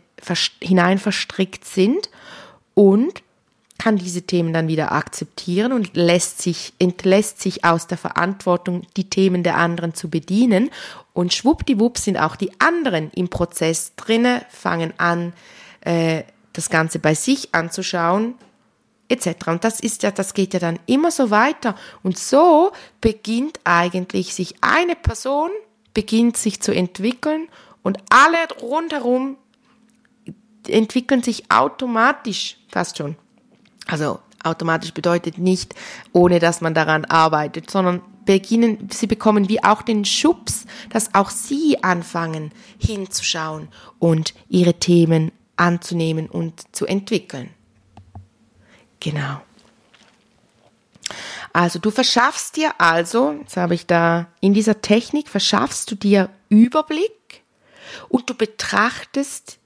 hinein 0.60 0.98
verstrickt 0.98 1.64
sind. 1.64 2.10
Und 2.74 3.22
kann 3.82 3.96
diese 3.96 4.22
Themen 4.22 4.52
dann 4.52 4.68
wieder 4.68 4.92
akzeptieren 4.92 5.72
und 5.72 5.96
lässt 5.96 6.40
sich, 6.40 6.72
entlässt 6.78 7.40
sich 7.40 7.64
aus 7.64 7.88
der 7.88 7.98
Verantwortung, 7.98 8.82
die 8.96 9.10
Themen 9.10 9.42
der 9.42 9.56
anderen 9.56 9.92
zu 9.92 10.08
bedienen. 10.08 10.70
Und 11.12 11.34
schwuppdiwupp 11.34 11.98
sind 11.98 12.16
auch 12.16 12.36
die 12.36 12.52
anderen 12.60 13.10
im 13.10 13.28
Prozess 13.28 13.96
drinne, 13.96 14.46
fangen 14.50 14.94
an, 14.98 15.32
äh, 15.80 16.22
das 16.52 16.70
Ganze 16.70 17.00
bei 17.00 17.16
sich 17.16 17.56
anzuschauen, 17.56 18.34
etc. 19.08 19.48
Und 19.48 19.64
das 19.64 19.80
ist 19.80 20.04
ja, 20.04 20.12
das 20.12 20.32
geht 20.32 20.54
ja 20.54 20.60
dann 20.60 20.78
immer 20.86 21.10
so 21.10 21.30
weiter. 21.30 21.74
Und 22.04 22.16
so 22.16 22.70
beginnt 23.00 23.58
eigentlich 23.64 24.32
sich 24.32 24.54
eine 24.60 24.94
Person, 24.94 25.50
beginnt 25.92 26.36
sich 26.36 26.62
zu 26.62 26.72
entwickeln 26.72 27.48
und 27.82 27.98
alle 28.10 28.38
rundherum 28.60 29.38
entwickeln 30.68 31.24
sich 31.24 31.50
automatisch 31.50 32.58
fast 32.68 32.98
schon. 32.98 33.16
Also 33.86 34.20
automatisch 34.42 34.92
bedeutet 34.92 35.38
nicht, 35.38 35.74
ohne 36.12 36.38
dass 36.38 36.60
man 36.60 36.74
daran 36.74 37.04
arbeitet, 37.04 37.70
sondern 37.70 38.02
beginnen, 38.24 38.88
sie 38.92 39.06
bekommen 39.06 39.48
wie 39.48 39.62
auch 39.62 39.82
den 39.82 40.04
Schubs, 40.04 40.66
dass 40.90 41.14
auch 41.14 41.30
sie 41.30 41.82
anfangen 41.82 42.52
hinzuschauen 42.78 43.68
und 43.98 44.34
ihre 44.48 44.74
Themen 44.74 45.32
anzunehmen 45.56 46.28
und 46.28 46.74
zu 46.74 46.86
entwickeln. 46.86 47.50
Genau. 49.00 49.40
Also 51.52 51.78
du 51.78 51.90
verschaffst 51.90 52.56
dir 52.56 52.80
also, 52.80 53.32
jetzt 53.32 53.56
habe 53.56 53.74
ich 53.74 53.86
da 53.86 54.28
in 54.40 54.54
dieser 54.54 54.80
Technik, 54.80 55.28
verschaffst 55.28 55.90
du 55.90 55.94
dir 55.94 56.30
Überblick 56.48 57.42
und 58.08 58.30
du 58.30 58.34
betrachtest 58.34 59.58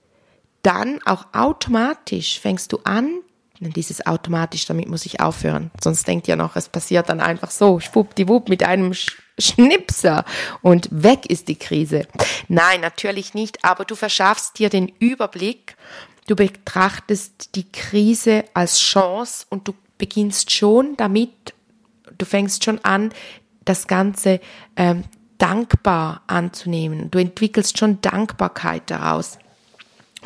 dann 0.62 1.00
auch 1.04 1.26
automatisch, 1.32 2.40
fängst 2.40 2.72
du 2.72 2.78
an, 2.82 3.20
dieses 3.60 4.06
automatisch, 4.06 4.66
damit 4.66 4.88
muss 4.88 5.06
ich 5.06 5.20
aufhören, 5.20 5.70
sonst 5.80 6.06
denkt 6.06 6.28
ihr 6.28 6.36
noch, 6.36 6.56
es 6.56 6.68
passiert 6.68 7.08
dann 7.08 7.20
einfach 7.20 7.50
so, 7.50 7.80
schwuppdiwupp 7.80 8.48
mit 8.48 8.62
einem 8.62 8.92
Schnipser 9.38 10.24
und 10.62 10.88
weg 10.90 11.26
ist 11.26 11.48
die 11.48 11.56
Krise. 11.56 12.06
Nein, 12.48 12.80
natürlich 12.80 13.34
nicht, 13.34 13.64
aber 13.64 13.84
du 13.84 13.94
verschaffst 13.94 14.58
dir 14.58 14.68
den 14.68 14.88
Überblick, 14.98 15.76
du 16.26 16.36
betrachtest 16.36 17.54
die 17.54 17.70
Krise 17.70 18.44
als 18.54 18.78
Chance 18.80 19.46
und 19.48 19.68
du 19.68 19.74
beginnst 19.98 20.50
schon 20.50 20.96
damit, 20.96 21.54
du 22.18 22.24
fängst 22.24 22.64
schon 22.64 22.82
an, 22.84 23.12
das 23.64 23.86
Ganze 23.86 24.40
ähm, 24.76 25.04
dankbar 25.38 26.22
anzunehmen. 26.26 27.10
Du 27.10 27.18
entwickelst 27.18 27.78
schon 27.78 28.00
Dankbarkeit 28.00 28.84
daraus. 28.86 29.38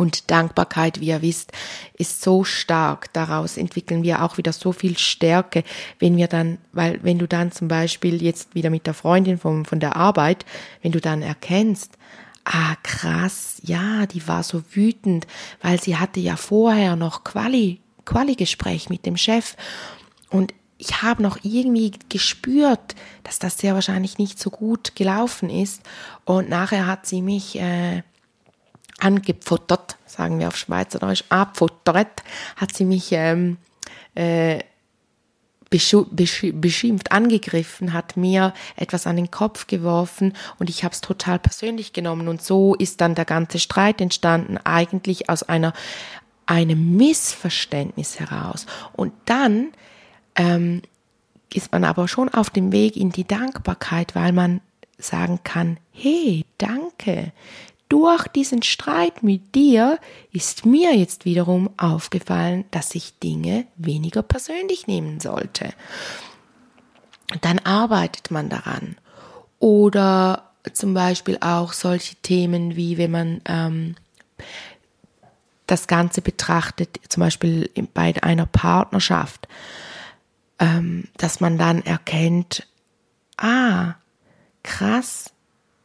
Und 0.01 0.31
Dankbarkeit, 0.31 0.99
wie 1.01 1.09
ihr 1.09 1.21
wisst, 1.21 1.53
ist 1.93 2.23
so 2.23 2.43
stark. 2.43 3.13
Daraus 3.13 3.59
entwickeln 3.59 4.03
wir 4.03 4.25
auch 4.25 4.39
wieder 4.39 4.55
so 4.55 4.73
viel 4.73 4.97
Stärke, 4.97 5.63
wenn 5.99 6.17
wir 6.17 6.27
dann, 6.27 6.57
weil 6.73 7.01
wenn 7.03 7.19
du 7.19 7.29
dann 7.29 7.53
zum 7.53 7.69
Beispiel 7.69 8.23
jetzt 8.23 8.55
wieder 8.55 8.71
mit 8.71 8.87
der 8.87 8.95
Freundin 8.95 9.37
vom, 9.37 9.67
von 9.67 9.79
der 9.79 9.97
Arbeit, 9.97 10.47
wenn 10.81 10.93
du 10.93 11.03
dann 11.03 11.21
erkennst, 11.21 11.99
ah 12.45 12.77
krass, 12.83 13.61
ja, 13.63 14.07
die 14.07 14.27
war 14.27 14.43
so 14.43 14.63
wütend, 14.73 15.27
weil 15.61 15.79
sie 15.79 15.99
hatte 15.99 16.19
ja 16.19 16.37
vorher 16.37 16.97
noch 16.97 17.23
Quali, 17.23 17.83
Quali-Gespräch 18.07 18.89
mit 18.89 19.05
dem 19.05 19.19
Chef 19.19 19.55
und 20.31 20.55
ich 20.79 21.03
habe 21.03 21.23
noch 21.23 21.41
irgendwie 21.43 21.93
gespürt, 22.09 22.95
dass 23.23 23.39
das 23.39 23.59
sehr 23.59 23.75
wahrscheinlich 23.75 24.17
nicht 24.17 24.39
so 24.39 24.49
gut 24.49 24.97
gelaufen 24.97 25.51
ist 25.51 25.83
und 26.25 26.49
nachher 26.49 26.87
hat 26.87 27.05
sie 27.05 27.21
mich 27.21 27.61
äh, 27.61 28.03
angepfuttert, 29.01 29.97
sagen 30.07 30.39
wir 30.39 30.49
auf 30.49 30.57
Schweizerdeutsch, 30.57 31.25
abfuttert, 31.29 32.23
hat 32.57 32.75
sie 32.75 32.85
mich 32.85 33.13
ähm, 33.13 33.57
äh, 34.15 34.61
beschimpft, 35.71 37.13
angegriffen, 37.13 37.93
hat 37.93 38.17
mir 38.17 38.53
etwas 38.75 39.07
an 39.07 39.17
den 39.17 39.31
Kopf 39.31 39.69
geworfen 39.69 40.35
und 40.59 40.69
ich 40.69 40.83
habe 40.83 40.93
es 40.93 41.01
total 41.01 41.39
persönlich 41.39 41.93
genommen 41.93 42.27
und 42.27 42.43
so 42.43 42.75
ist 42.75 43.01
dann 43.01 43.15
der 43.15 43.25
ganze 43.25 43.61
Streit 43.61 44.01
entstanden, 44.01 44.59
eigentlich 44.65 45.31
aus 45.31 45.45
einer 45.45 45.73
einem 46.51 46.97
Missverständnis 46.97 48.19
heraus. 48.19 48.67
Und 48.93 49.13
dann 49.27 49.69
ähm, 50.35 50.83
ist 51.55 51.71
man 51.71 51.85
aber 51.85 52.09
schon 52.09 52.29
auf 52.29 52.51
dem 52.51 52.73
Weg 52.73 52.97
in 52.97 53.11
die 53.11 53.27
Dankbarkeit, 53.27 54.17
weil 54.17 54.33
man 54.33 54.61
sagen 54.99 55.39
kann, 55.45 55.79
hey, 55.93 56.45
danke, 56.59 57.33
durch 57.91 58.29
diesen 58.29 58.63
Streit 58.63 59.23
mit 59.23 59.55
dir 59.55 59.99
ist 60.33 60.65
mir 60.65 60.97
jetzt 60.97 61.27
wiederum 61.27 61.69
aufgefallen, 61.77 62.65
dass 62.71 62.95
ich 62.95 63.19
Dinge 63.19 63.67
weniger 63.77 64.23
persönlich 64.23 64.87
nehmen 64.87 65.21
sollte. 65.21 65.75
Dann 67.43 67.59
arbeitet 67.59 68.31
man 68.31 68.49
daran. 68.49 68.97
Oder 69.59 70.51
zum 70.73 70.95
Beispiel 70.95 71.37
auch 71.41 71.73
solche 71.73 72.17
Themen 72.17 72.77
wie 72.77 72.97
wenn 72.97 73.11
man 73.11 73.41
ähm, 73.47 73.97
das 75.67 75.87
Ganze 75.87 76.23
betrachtet, 76.23 77.01
zum 77.09 77.23
Beispiel 77.23 77.71
bei 77.93 78.15
einer 78.23 78.47
Partnerschaft, 78.47 79.49
ähm, 80.59 81.05
dass 81.17 81.41
man 81.41 81.59
dann 81.59 81.83
erkennt, 81.83 82.67
ah, 83.37 83.95
krass, 84.63 85.33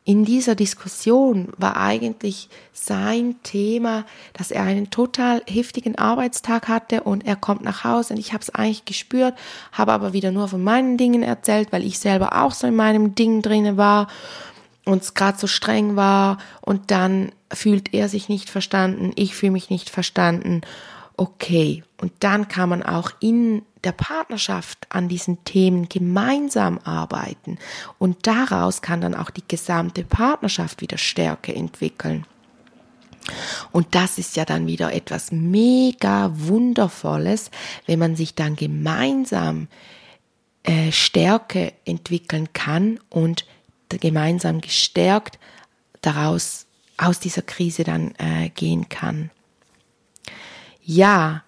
in 0.08 0.24
dieser 0.24 0.54
Diskussion 0.54 1.50
war 1.58 1.78
eigentlich 1.78 2.48
sein 2.72 3.38
Thema, 3.42 4.06
dass 4.34 4.52
er 4.52 4.62
einen 4.62 4.92
total 4.92 5.42
heftigen 5.48 5.98
Arbeitstag 5.98 6.68
hatte 6.68 7.02
und 7.02 7.26
er 7.26 7.36
kommt 7.36 7.64
nach 7.64 7.84
Hause 7.84 8.14
und 8.14 8.20
ich 8.20 8.32
habe 8.32 8.44
es 8.44 8.54
eigentlich 8.54 8.86
gespürt, 8.86 9.34
habe 9.72 9.94
aber 9.94 10.14
wieder 10.14 10.30
nur 10.30 10.48
von 10.48 10.64
meinen 10.64 10.98
Dingen 10.98 11.24
erzählt, 11.24 11.72
weil 11.72 11.84
ich 11.84 11.98
selber 11.98 12.40
auch 12.40 12.52
so 12.54 12.68
in 12.68 12.76
meinem 12.76 13.16
Ding 13.16 13.42
drinne 13.42 13.78
war 13.78 14.08
und 14.86 15.02
es 15.02 15.16
gerade 15.16 15.40
so 15.40 15.48
streng 15.48 15.96
war 15.96 16.38
und 16.62 16.92
dann 16.92 17.32
fühlt 17.52 17.92
er 17.92 18.08
sich 18.08 18.30
nicht 18.30 18.52
verstanden, 18.52 19.12
ich 19.16 19.34
fühle 19.34 19.54
mich 19.54 19.72
nicht 19.72 19.90
verstanden. 19.90 20.62
Okay, 21.18 21.84
und 22.02 22.12
dann 22.20 22.48
kann 22.50 22.70
man 22.70 22.84
auch 22.84 23.10
in 23.22 23.62
der 23.86 23.94
Partnerschaft 23.94 24.86
an 24.90 25.08
diesen 25.08 25.44
Themen 25.46 25.88
gemeinsam 25.88 26.80
arbeiten 26.84 27.58
und 28.00 28.28
daraus 28.28 28.82
kann 28.82 29.00
dann 29.00 29.16
auch 29.16 29.30
die 29.30 29.44
gesamte 29.48 30.04
Partnerschaft 30.04 30.82
wieder 30.82 30.98
Stärke 30.98 31.56
entwickeln. 31.56 32.26
Und 33.72 33.96
das 33.96 34.18
ist 34.18 34.36
ja 34.36 34.46
dann 34.46 34.68
wieder 34.68 34.94
etwas 34.94 35.32
mega 35.32 36.32
wundervolles, 36.34 37.50
wenn 37.86 38.00
man 38.00 38.16
sich 38.16 38.36
dann 38.36 38.56
gemeinsam 38.56 39.68
äh, 40.64 40.92
Stärke 40.92 41.74
entwickeln 41.86 42.50
kann 42.54 43.00
und 43.10 43.46
gemeinsam 43.90 44.62
gestärkt 44.62 45.40
daraus 46.02 46.66
aus 46.98 47.20
dieser 47.20 47.42
Krise 47.42 47.84
dann 47.84 48.14
äh, 48.18 48.50
gehen 48.50 48.90
kann. 48.90 49.32
Ja, 50.86 51.44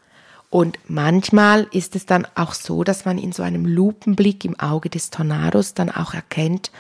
und 0.50 0.80
manchmal 0.88 1.68
ist 1.72 1.96
es 1.96 2.06
dann 2.06 2.26
auch 2.36 2.54
so, 2.54 2.84
dass 2.84 3.06
man 3.06 3.18
in 3.18 3.32
so 3.32 3.44
einem 3.44 3.66
Lupenblick 3.66 4.46
im 4.46 4.60
Auge 4.60 4.90
des 4.90 5.10
Tornados 5.10 5.74
dann 5.74 5.92
auch 5.92 6.14
erkennt, 6.14 6.72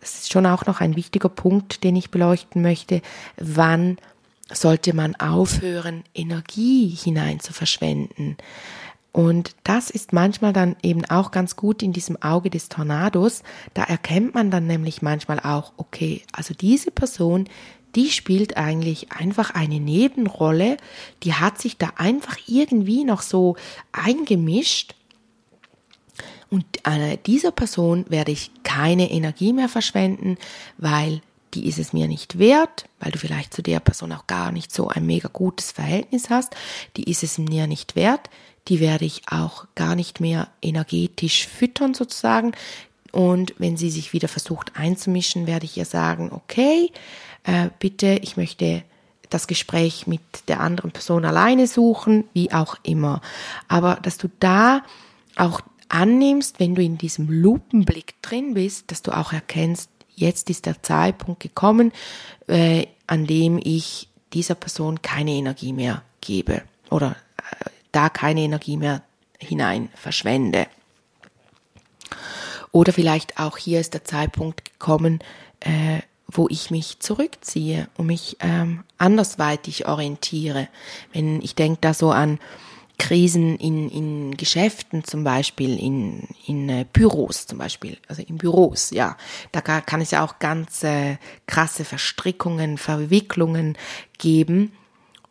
das 0.00 0.14
ist 0.14 0.32
schon 0.32 0.46
auch 0.46 0.66
noch 0.66 0.80
ein 0.80 0.96
wichtiger 0.96 1.28
Punkt, 1.28 1.84
den 1.84 1.94
ich 1.94 2.10
beleuchten 2.10 2.60
möchte, 2.60 3.02
wann 3.36 3.98
sollte 4.52 4.94
man 4.94 5.14
aufhören, 5.14 6.02
Energie 6.12 6.88
hinein 6.88 7.38
zu 7.38 7.52
verschwenden. 7.52 8.36
Und 9.12 9.54
das 9.62 9.90
ist 9.90 10.12
manchmal 10.12 10.52
dann 10.52 10.74
eben 10.82 11.04
auch 11.04 11.30
ganz 11.30 11.54
gut 11.54 11.82
in 11.82 11.92
diesem 11.92 12.20
Auge 12.20 12.50
des 12.50 12.68
Tornados. 12.68 13.44
Da 13.74 13.84
erkennt 13.84 14.34
man 14.34 14.50
dann 14.50 14.66
nämlich 14.66 15.02
manchmal 15.02 15.38
auch, 15.38 15.72
okay, 15.76 16.22
also 16.32 16.52
diese 16.52 16.90
Person, 16.90 17.46
die 17.94 18.10
spielt 18.10 18.56
eigentlich 18.56 19.12
einfach 19.12 19.50
eine 19.50 19.80
Nebenrolle, 19.80 20.76
die 21.22 21.34
hat 21.34 21.60
sich 21.60 21.76
da 21.76 21.92
einfach 21.96 22.36
irgendwie 22.46 23.04
noch 23.04 23.22
so 23.22 23.56
eingemischt. 23.92 24.94
Und 26.50 26.64
äh, 26.84 27.18
dieser 27.26 27.50
Person 27.50 28.04
werde 28.08 28.32
ich 28.32 28.50
keine 28.62 29.10
Energie 29.10 29.52
mehr 29.52 29.68
verschwenden, 29.68 30.36
weil 30.78 31.22
die 31.54 31.66
ist 31.66 31.78
es 31.78 31.92
mir 31.92 32.08
nicht 32.08 32.38
wert, 32.38 32.86
weil 33.00 33.12
du 33.12 33.18
vielleicht 33.18 33.52
zu 33.52 33.62
der 33.62 33.80
Person 33.80 34.12
auch 34.12 34.26
gar 34.26 34.52
nicht 34.52 34.72
so 34.72 34.88
ein 34.88 35.06
mega 35.06 35.28
gutes 35.28 35.72
Verhältnis 35.72 36.30
hast, 36.30 36.54
die 36.96 37.10
ist 37.10 37.22
es 37.22 37.38
mir 37.38 37.66
nicht 37.66 37.94
wert, 37.96 38.30
die 38.68 38.80
werde 38.80 39.04
ich 39.04 39.22
auch 39.28 39.66
gar 39.74 39.94
nicht 39.94 40.20
mehr 40.20 40.48
energetisch 40.62 41.46
füttern 41.46 41.94
sozusagen. 41.94 42.52
Und 43.10 43.54
wenn 43.58 43.76
sie 43.76 43.90
sich 43.90 44.12
wieder 44.12 44.28
versucht 44.28 44.76
einzumischen, 44.76 45.46
werde 45.46 45.66
ich 45.66 45.76
ihr 45.76 45.84
sagen, 45.84 46.30
okay, 46.32 46.90
äh, 47.44 47.68
bitte, 47.78 48.18
ich 48.22 48.36
möchte 48.36 48.82
das 49.30 49.46
Gespräch 49.46 50.06
mit 50.06 50.20
der 50.48 50.60
anderen 50.60 50.90
Person 50.90 51.24
alleine 51.24 51.66
suchen, 51.66 52.24
wie 52.32 52.52
auch 52.52 52.76
immer. 52.82 53.20
Aber 53.68 53.96
dass 54.02 54.18
du 54.18 54.28
da 54.40 54.82
auch 55.36 55.60
annimmst, 55.88 56.60
wenn 56.60 56.74
du 56.74 56.82
in 56.82 56.98
diesem 56.98 57.28
Lupenblick 57.30 58.20
drin 58.22 58.54
bist, 58.54 58.90
dass 58.90 59.02
du 59.02 59.12
auch 59.12 59.32
erkennst, 59.32 59.90
jetzt 60.14 60.50
ist 60.50 60.66
der 60.66 60.82
Zeitpunkt 60.82 61.40
gekommen, 61.40 61.92
äh, 62.46 62.86
an 63.06 63.26
dem 63.26 63.58
ich 63.62 64.08
dieser 64.32 64.54
Person 64.54 65.02
keine 65.02 65.32
Energie 65.32 65.72
mehr 65.72 66.02
gebe 66.20 66.62
oder 66.90 67.16
äh, 67.38 67.70
da 67.92 68.08
keine 68.08 68.40
Energie 68.40 68.76
mehr 68.76 69.02
hinein 69.38 69.88
verschwende. 69.94 70.66
Oder 72.70 72.92
vielleicht 72.92 73.38
auch 73.38 73.58
hier 73.58 73.80
ist 73.80 73.92
der 73.92 74.04
Zeitpunkt 74.04 74.64
gekommen, 74.64 75.20
äh, 75.60 76.00
wo 76.32 76.48
ich 76.48 76.70
mich 76.70 76.98
zurückziehe 77.00 77.88
und 77.96 78.06
mich 78.06 78.36
ähm, 78.40 78.84
andersweitig 78.98 79.86
orientiere. 79.86 80.68
Wenn 81.12 81.40
ich 81.42 81.54
denke 81.54 81.78
da 81.80 81.94
so 81.94 82.10
an 82.10 82.38
Krisen 82.98 83.56
in, 83.56 83.88
in 83.90 84.36
Geschäften 84.36 85.04
zum 85.04 85.24
Beispiel, 85.24 85.78
in, 85.78 86.28
in 86.46 86.68
äh, 86.68 86.86
Büros 86.92 87.46
zum 87.46 87.58
Beispiel, 87.58 87.98
also 88.08 88.22
in 88.22 88.38
Büros, 88.38 88.90
ja, 88.90 89.16
da 89.50 89.60
kann 89.60 90.00
es 90.00 90.12
ja 90.12 90.24
auch 90.24 90.38
ganz 90.38 90.84
äh, 90.84 91.16
krasse 91.46 91.84
Verstrickungen, 91.84 92.78
Verwicklungen 92.78 93.76
geben 94.18 94.72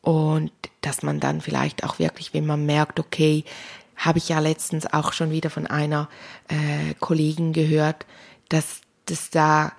und 0.02 0.52
dass 0.82 1.04
man 1.04 1.20
dann 1.20 1.42
vielleicht 1.42 1.84
auch 1.84 2.00
wirklich, 2.00 2.34
wenn 2.34 2.46
man 2.46 2.66
merkt, 2.66 3.00
okay, 3.00 3.46
habe 3.96 4.18
ich 4.18 4.30
ja 4.30 4.40
letztens 4.40 4.92
auch 4.92 5.14
schon 5.14 5.32
wieder 5.32 5.50
von 5.50 5.68
einer 5.68 6.10
äh, 6.48 6.94
Kollegin 7.00 7.54
gehört, 7.54 8.06
dass, 8.50 8.82
dass 9.06 9.30
da 9.30 9.72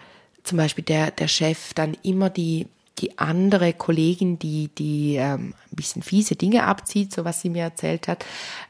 zum 0.45 0.59
Beispiel 0.59 0.85
der, 0.85 1.11
der 1.11 1.29
Chef 1.29 1.75
dann 1.75 1.97
immer 2.03 2.31
die, 2.31 2.67
die 2.99 3.19
andere 3.19 3.73
Kollegin, 3.73 4.39
die, 4.39 4.69
die 4.77 5.17
ähm, 5.17 5.55
ein 5.71 5.77
bisschen 5.77 6.03
fiese 6.03 6.37
Dinge 6.37 6.65
abzieht, 6.65 7.13
so 7.13 7.25
was 7.25 7.41
sie 7.41 7.51
mir 7.51 7.63
erzählt 7.63 8.09
hat, 8.09 8.25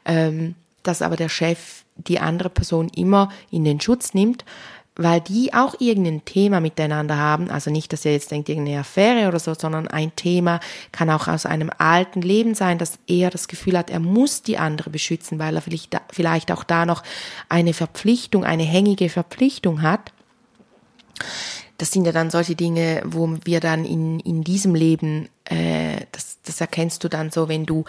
ähm, 0.05 0.55
dass 0.83 1.03
aber 1.03 1.17
der 1.17 1.29
Chef 1.29 1.85
die 1.97 2.19
andere 2.19 2.51
Person 2.51 2.89
immer 2.95 3.31
in 3.51 3.65
den 3.65 3.81
Schutz 3.81 4.15
nimmt, 4.15 4.45
weil 4.95 5.21
die 5.21 5.55
auch 5.55 5.75
irgendein 5.81 6.25
Thema 6.25 6.61
miteinander 6.61 7.17
haben. 7.17 7.51
Also 7.51 7.71
nicht, 7.71 7.93
dass 7.93 8.05
ihr 8.05 8.13
jetzt 8.13 8.31
denkt, 8.31 8.49
irgendeine 8.49 8.81
Affäre 8.81 9.29
oder 9.29 9.39
so, 9.39 9.55
sondern 9.55 9.89
ein 9.89 10.15
Thema 10.17 10.61
kann 10.91 11.09
auch 11.09 11.29
aus 11.29 11.47
einem 11.47 11.71
alten 11.79 12.21
Leben 12.21 12.55
sein, 12.55 12.79
dass 12.79 12.99
er 13.07 13.31
das 13.31 13.49
Gefühl 13.49 13.79
hat, 13.79 13.91
er 13.91 14.01
muss 14.01 14.43
die 14.43 14.59
andere 14.59 14.91
beschützen, 14.91 15.39
weil 15.39 15.57
er 15.57 15.63
vielleicht, 15.63 15.97
vielleicht 16.11 16.53
auch 16.53 16.65
da 16.65 16.85
noch 16.85 17.03
eine 17.49 17.73
Verpflichtung, 17.73 18.45
eine 18.45 18.65
hängige 18.65 19.09
Verpflichtung 19.09 19.83
hat. 19.83 20.13
Das 21.83 21.91
sind 21.91 22.05
ja 22.05 22.13
dann 22.13 22.31
solche 22.31 22.55
Dinge, 22.55 23.03
wo 23.05 23.29
wir 23.43 23.59
dann 23.59 23.85
in, 23.85 24.21
in 24.21 24.45
diesem 24.45 24.77
Leben, 24.77 25.29
äh, 25.47 25.97
das, 26.13 26.39
das 26.45 26.61
erkennst 26.61 27.03
du 27.03 27.09
dann 27.09 27.33
so, 27.33 27.49
wenn 27.49 27.67
du 27.67 27.87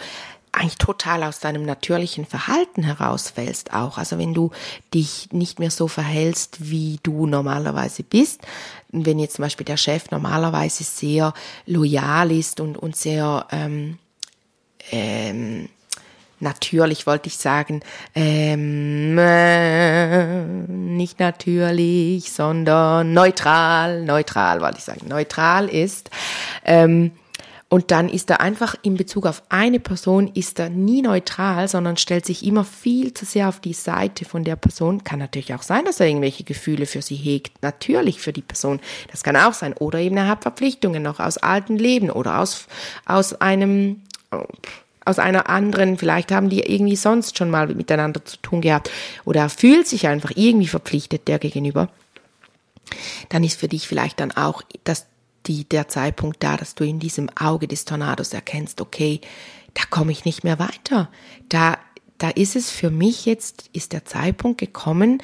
eigentlich 0.50 0.78
total 0.78 1.22
aus 1.22 1.38
deinem 1.38 1.64
natürlichen 1.64 2.26
Verhalten 2.26 2.82
herausfällst 2.82 3.72
auch. 3.72 3.96
Also 3.96 4.18
wenn 4.18 4.34
du 4.34 4.50
dich 4.92 5.28
nicht 5.30 5.60
mehr 5.60 5.70
so 5.70 5.86
verhältst, 5.86 6.68
wie 6.68 6.98
du 7.04 7.28
normalerweise 7.28 8.02
bist. 8.02 8.40
Wenn 8.90 9.20
jetzt 9.20 9.36
zum 9.36 9.44
Beispiel 9.44 9.64
der 9.64 9.76
Chef 9.76 10.10
normalerweise 10.10 10.82
sehr 10.82 11.32
loyal 11.64 12.32
ist 12.32 12.58
und, 12.58 12.76
und 12.76 12.96
sehr 12.96 13.46
ähm, 13.52 14.00
ähm, 14.90 15.68
natürlich 16.40 17.06
wollte 17.06 17.28
ich 17.28 17.36
sagen, 17.36 17.80
ähm, 18.14 19.16
äh, 19.18 20.44
nicht 20.44 21.20
natürlich, 21.20 22.32
sondern 22.32 23.12
neutral, 23.12 24.02
neutral 24.02 24.60
wollte 24.60 24.78
ich 24.78 24.84
sagen, 24.84 25.08
neutral 25.08 25.68
ist. 25.68 26.10
Ähm, 26.64 27.12
und 27.74 27.90
dann 27.90 28.08
ist 28.08 28.30
er 28.30 28.40
einfach 28.40 28.76
in 28.82 28.96
Bezug 28.96 29.26
auf 29.26 29.42
eine 29.48 29.80
Person, 29.80 30.30
ist 30.34 30.60
er 30.60 30.68
nie 30.68 31.02
neutral, 31.02 31.66
sondern 31.66 31.96
stellt 31.96 32.24
sich 32.24 32.46
immer 32.46 32.62
viel 32.62 33.12
zu 33.14 33.24
sehr 33.24 33.48
auf 33.48 33.58
die 33.58 33.72
Seite 33.72 34.24
von 34.24 34.44
der 34.44 34.54
Person. 34.54 35.02
Kann 35.02 35.18
natürlich 35.18 35.54
auch 35.54 35.62
sein, 35.62 35.84
dass 35.84 35.98
er 35.98 36.06
irgendwelche 36.06 36.44
Gefühle 36.44 36.86
für 36.86 37.02
sie 37.02 37.16
hegt. 37.16 37.62
Natürlich 37.62 38.20
für 38.20 38.32
die 38.32 38.42
Person. 38.42 38.78
Das 39.10 39.24
kann 39.24 39.36
auch 39.36 39.54
sein. 39.54 39.72
Oder 39.72 39.98
eben 39.98 40.16
er 40.16 40.28
hat 40.28 40.42
Verpflichtungen 40.42 41.02
noch 41.02 41.18
aus 41.18 41.36
alten 41.36 41.76
Leben 41.76 42.10
oder 42.10 42.38
aus, 42.38 42.68
aus 43.06 43.34
einem, 43.40 44.02
aus 45.04 45.18
einer 45.18 45.48
anderen, 45.48 45.98
vielleicht 45.98 46.32
haben 46.32 46.48
die 46.48 46.60
irgendwie 46.60 46.96
sonst 46.96 47.36
schon 47.36 47.50
mal 47.50 47.68
miteinander 47.68 48.24
zu 48.24 48.36
tun 48.38 48.60
gehabt. 48.60 48.90
Oder 49.24 49.42
er 49.42 49.48
fühlt 49.50 49.86
sich 49.86 50.06
einfach 50.06 50.32
irgendwie 50.34 50.66
verpflichtet 50.66 51.28
der 51.28 51.38
gegenüber. 51.38 51.88
Dann 53.28 53.44
ist 53.44 53.58
für 53.58 53.68
dich 53.68 53.88
vielleicht 53.88 54.20
dann 54.20 54.32
auch 54.32 54.62
das 54.84 55.06
die, 55.46 55.64
der 55.64 55.88
Zeitpunkt 55.88 56.42
da, 56.42 56.56
dass 56.56 56.74
du 56.74 56.84
in 56.84 56.98
diesem 56.98 57.28
Auge 57.36 57.68
des 57.68 57.84
Tornados 57.84 58.32
erkennst, 58.32 58.80
okay, 58.80 59.20
da 59.74 59.82
komme 59.90 60.12
ich 60.12 60.24
nicht 60.24 60.44
mehr 60.44 60.58
weiter. 60.58 61.10
Da, 61.48 61.78
da 62.18 62.30
ist 62.30 62.56
es 62.56 62.70
für 62.70 62.90
mich 62.90 63.26
jetzt, 63.26 63.68
ist 63.72 63.92
der 63.92 64.04
Zeitpunkt 64.04 64.58
gekommen, 64.58 65.22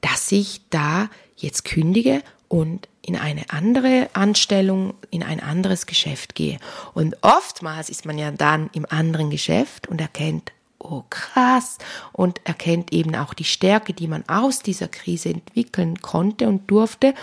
dass 0.00 0.30
ich 0.32 0.60
da 0.70 1.08
jetzt 1.36 1.64
kündige 1.64 2.22
und 2.48 2.88
in 3.04 3.16
eine 3.16 3.50
andere 3.50 4.08
Anstellung, 4.12 4.94
in 5.10 5.22
ein 5.22 5.40
anderes 5.40 5.86
Geschäft 5.86 6.34
gehe. 6.34 6.58
Und 6.94 7.16
oftmals 7.22 7.90
ist 7.90 8.06
man 8.06 8.16
ja 8.16 8.30
dann 8.30 8.70
im 8.72 8.86
anderen 8.88 9.30
Geschäft 9.30 9.88
und 9.88 10.00
erkennt, 10.00 10.52
oh 10.78 11.02
krass, 11.10 11.78
und 12.12 12.40
erkennt 12.44 12.92
eben 12.92 13.14
auch 13.16 13.34
die 13.34 13.44
Stärke, 13.44 13.92
die 13.92 14.08
man 14.08 14.24
aus 14.28 14.60
dieser 14.60 14.88
Krise 14.88 15.30
entwickeln 15.30 16.00
konnte 16.00 16.48
und 16.48 16.70
durfte 16.70 17.14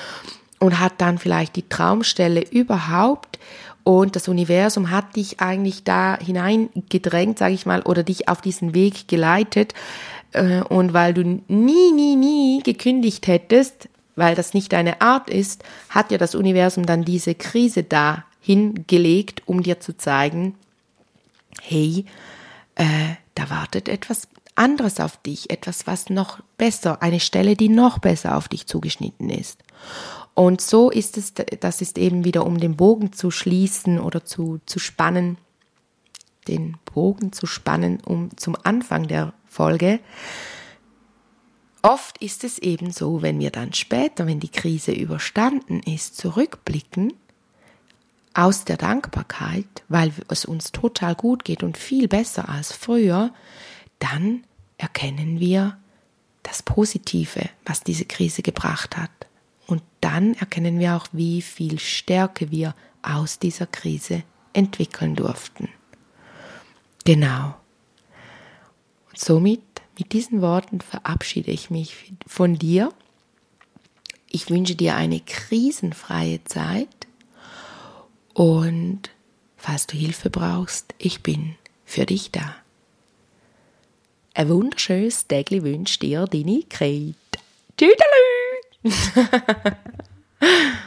und 0.60 0.80
hat 0.80 0.94
dann 0.98 1.18
vielleicht 1.18 1.56
die 1.56 1.68
Traumstelle 1.68 2.42
überhaupt 2.42 3.40
und 3.84 4.16
das 4.16 4.28
Universum 4.28 4.92
hat 4.92 5.16
dich 5.16 5.40
eigentlich 5.40 5.84
da 5.84 6.18
hineingedrängt, 6.20 7.40
sage 7.40 7.54
ich 7.54 7.66
mal, 7.66 7.82
oder 7.82 8.04
dich 8.04 8.28
auf 8.28 8.42
diesen 8.42 8.76
Weg 8.76 9.08
geleitet 9.08 9.74
äh, 10.34 10.62
und 10.62 10.94
weil 10.94 11.14
du 11.14 11.24
nie, 11.24 11.92
nie, 11.92 12.16
nie 12.16 12.62
gekündigt 12.64 13.26
hättest, 13.28 13.90
weil 14.20 14.36
das 14.36 14.54
nicht 14.54 14.74
deine 14.74 15.02
Art 15.02 15.30
ist, 15.30 15.64
hat 15.90 16.12
ja 16.12 16.18
das 16.18 16.36
Universum 16.36 16.86
dann 16.86 17.04
diese 17.04 17.34
Krise 17.34 17.84
da 17.84 18.26
hingelegt, 18.42 19.44
um 19.46 19.64
dir 19.64 19.80
zu 19.80 19.98
zeigen, 19.98 20.56
hey, 21.62 22.06
äh, 22.76 23.16
da 23.36 23.50
wartet 23.50 23.90
etwas 23.90 24.28
anderes 24.56 25.00
auf 25.00 25.18
dich, 25.18 25.50
etwas, 25.50 25.88
was 25.88 26.10
noch 26.10 26.40
besser, 26.58 27.02
eine 27.02 27.20
Stelle, 27.20 27.56
die 27.56 27.70
noch 27.70 28.00
besser 28.00 28.36
auf 28.36 28.48
dich 28.48 28.68
zugeschnitten 28.68 29.30
ist. 29.30 29.64
Und 30.34 30.62
so 30.62 30.90
ist 30.90 31.18
es, 31.18 31.34
das 31.34 31.82
ist 31.82 31.98
eben 31.98 32.24
wieder, 32.24 32.46
um 32.46 32.60
den 32.60 32.76
Bogen 32.76 33.14
zu 33.14 33.32
schließen 33.32 34.00
oder 34.00 34.26
zu, 34.26 34.60
zu 34.66 34.80
spannen, 34.80 35.38
den 36.48 36.78
Bogen 36.94 37.32
zu 37.32 37.46
spannen, 37.46 38.00
um 38.06 38.36
zum 38.38 38.56
Anfang 38.64 39.08
der 39.08 39.34
Folge. 39.48 40.00
Oft 41.82 42.18
ist 42.18 42.44
es 42.44 42.60
eben 42.60 42.92
so, 42.92 43.22
wenn 43.22 43.40
wir 43.40 43.52
dann 43.52 43.74
später, 43.74 44.28
wenn 44.28 44.40
die 44.40 44.50
Krise 44.50 44.92
überstanden 44.92 45.82
ist, 45.82 46.18
zurückblicken, 46.18 47.14
aus 48.34 48.64
der 48.64 48.78
Dankbarkeit, 48.78 49.68
weil 49.88 50.14
es 50.28 50.46
uns 50.46 50.72
total 50.72 51.16
gut 51.16 51.44
geht 51.44 51.64
und 51.64 51.78
viel 51.78 52.08
besser 52.08 52.48
als 52.50 52.72
früher, 52.72 53.34
dann 54.00 54.44
erkennen 54.78 55.40
wir 55.40 55.78
das 56.44 56.64
Positive, 56.64 57.50
was 57.66 57.82
diese 57.82 58.06
Krise 58.06 58.42
gebracht 58.42 58.98
hat. 58.98 59.12
Und 59.68 59.84
dann 60.02 60.34
erkennen 60.36 60.80
wir 60.80 60.96
auch, 60.96 61.08
wie 61.12 61.42
viel 61.42 61.80
Stärke 61.80 62.50
wir 62.50 62.76
aus 63.02 63.40
dieser 63.40 63.68
Krise 63.68 64.24
entwickeln 64.54 65.16
durften. 65.16 65.70
Genau. 67.06 67.56
Und 69.10 69.20
somit, 69.20 69.62
mit 70.00 70.14
diesen 70.14 70.42
Worten 70.42 70.82
verabschiede 70.82 71.52
ich 71.52 71.70
mich 71.70 72.14
von 72.26 72.56
dir. 72.56 72.94
Ich 74.30 74.50
wünsche 74.50 74.76
dir 74.76 74.96
eine 74.96 75.20
krisenfreie 75.20 76.44
Zeit 76.46 76.88
und 78.34 79.10
falls 79.58 79.88
du 79.88 79.98
Hilfe 79.98 80.30
brauchst, 80.30 80.96
ich 80.98 81.22
bin 81.22 81.56
für 81.86 82.06
dich 82.06 82.32
da. 82.32 82.56
Ein 84.34 84.50
wunderschönes 84.50 85.28
Tägli 85.28 85.64
wünscht 85.64 86.02
dir 86.02 86.26
deine 86.26 86.64
Kate. 86.70 87.16
Tschüss! 87.78 87.92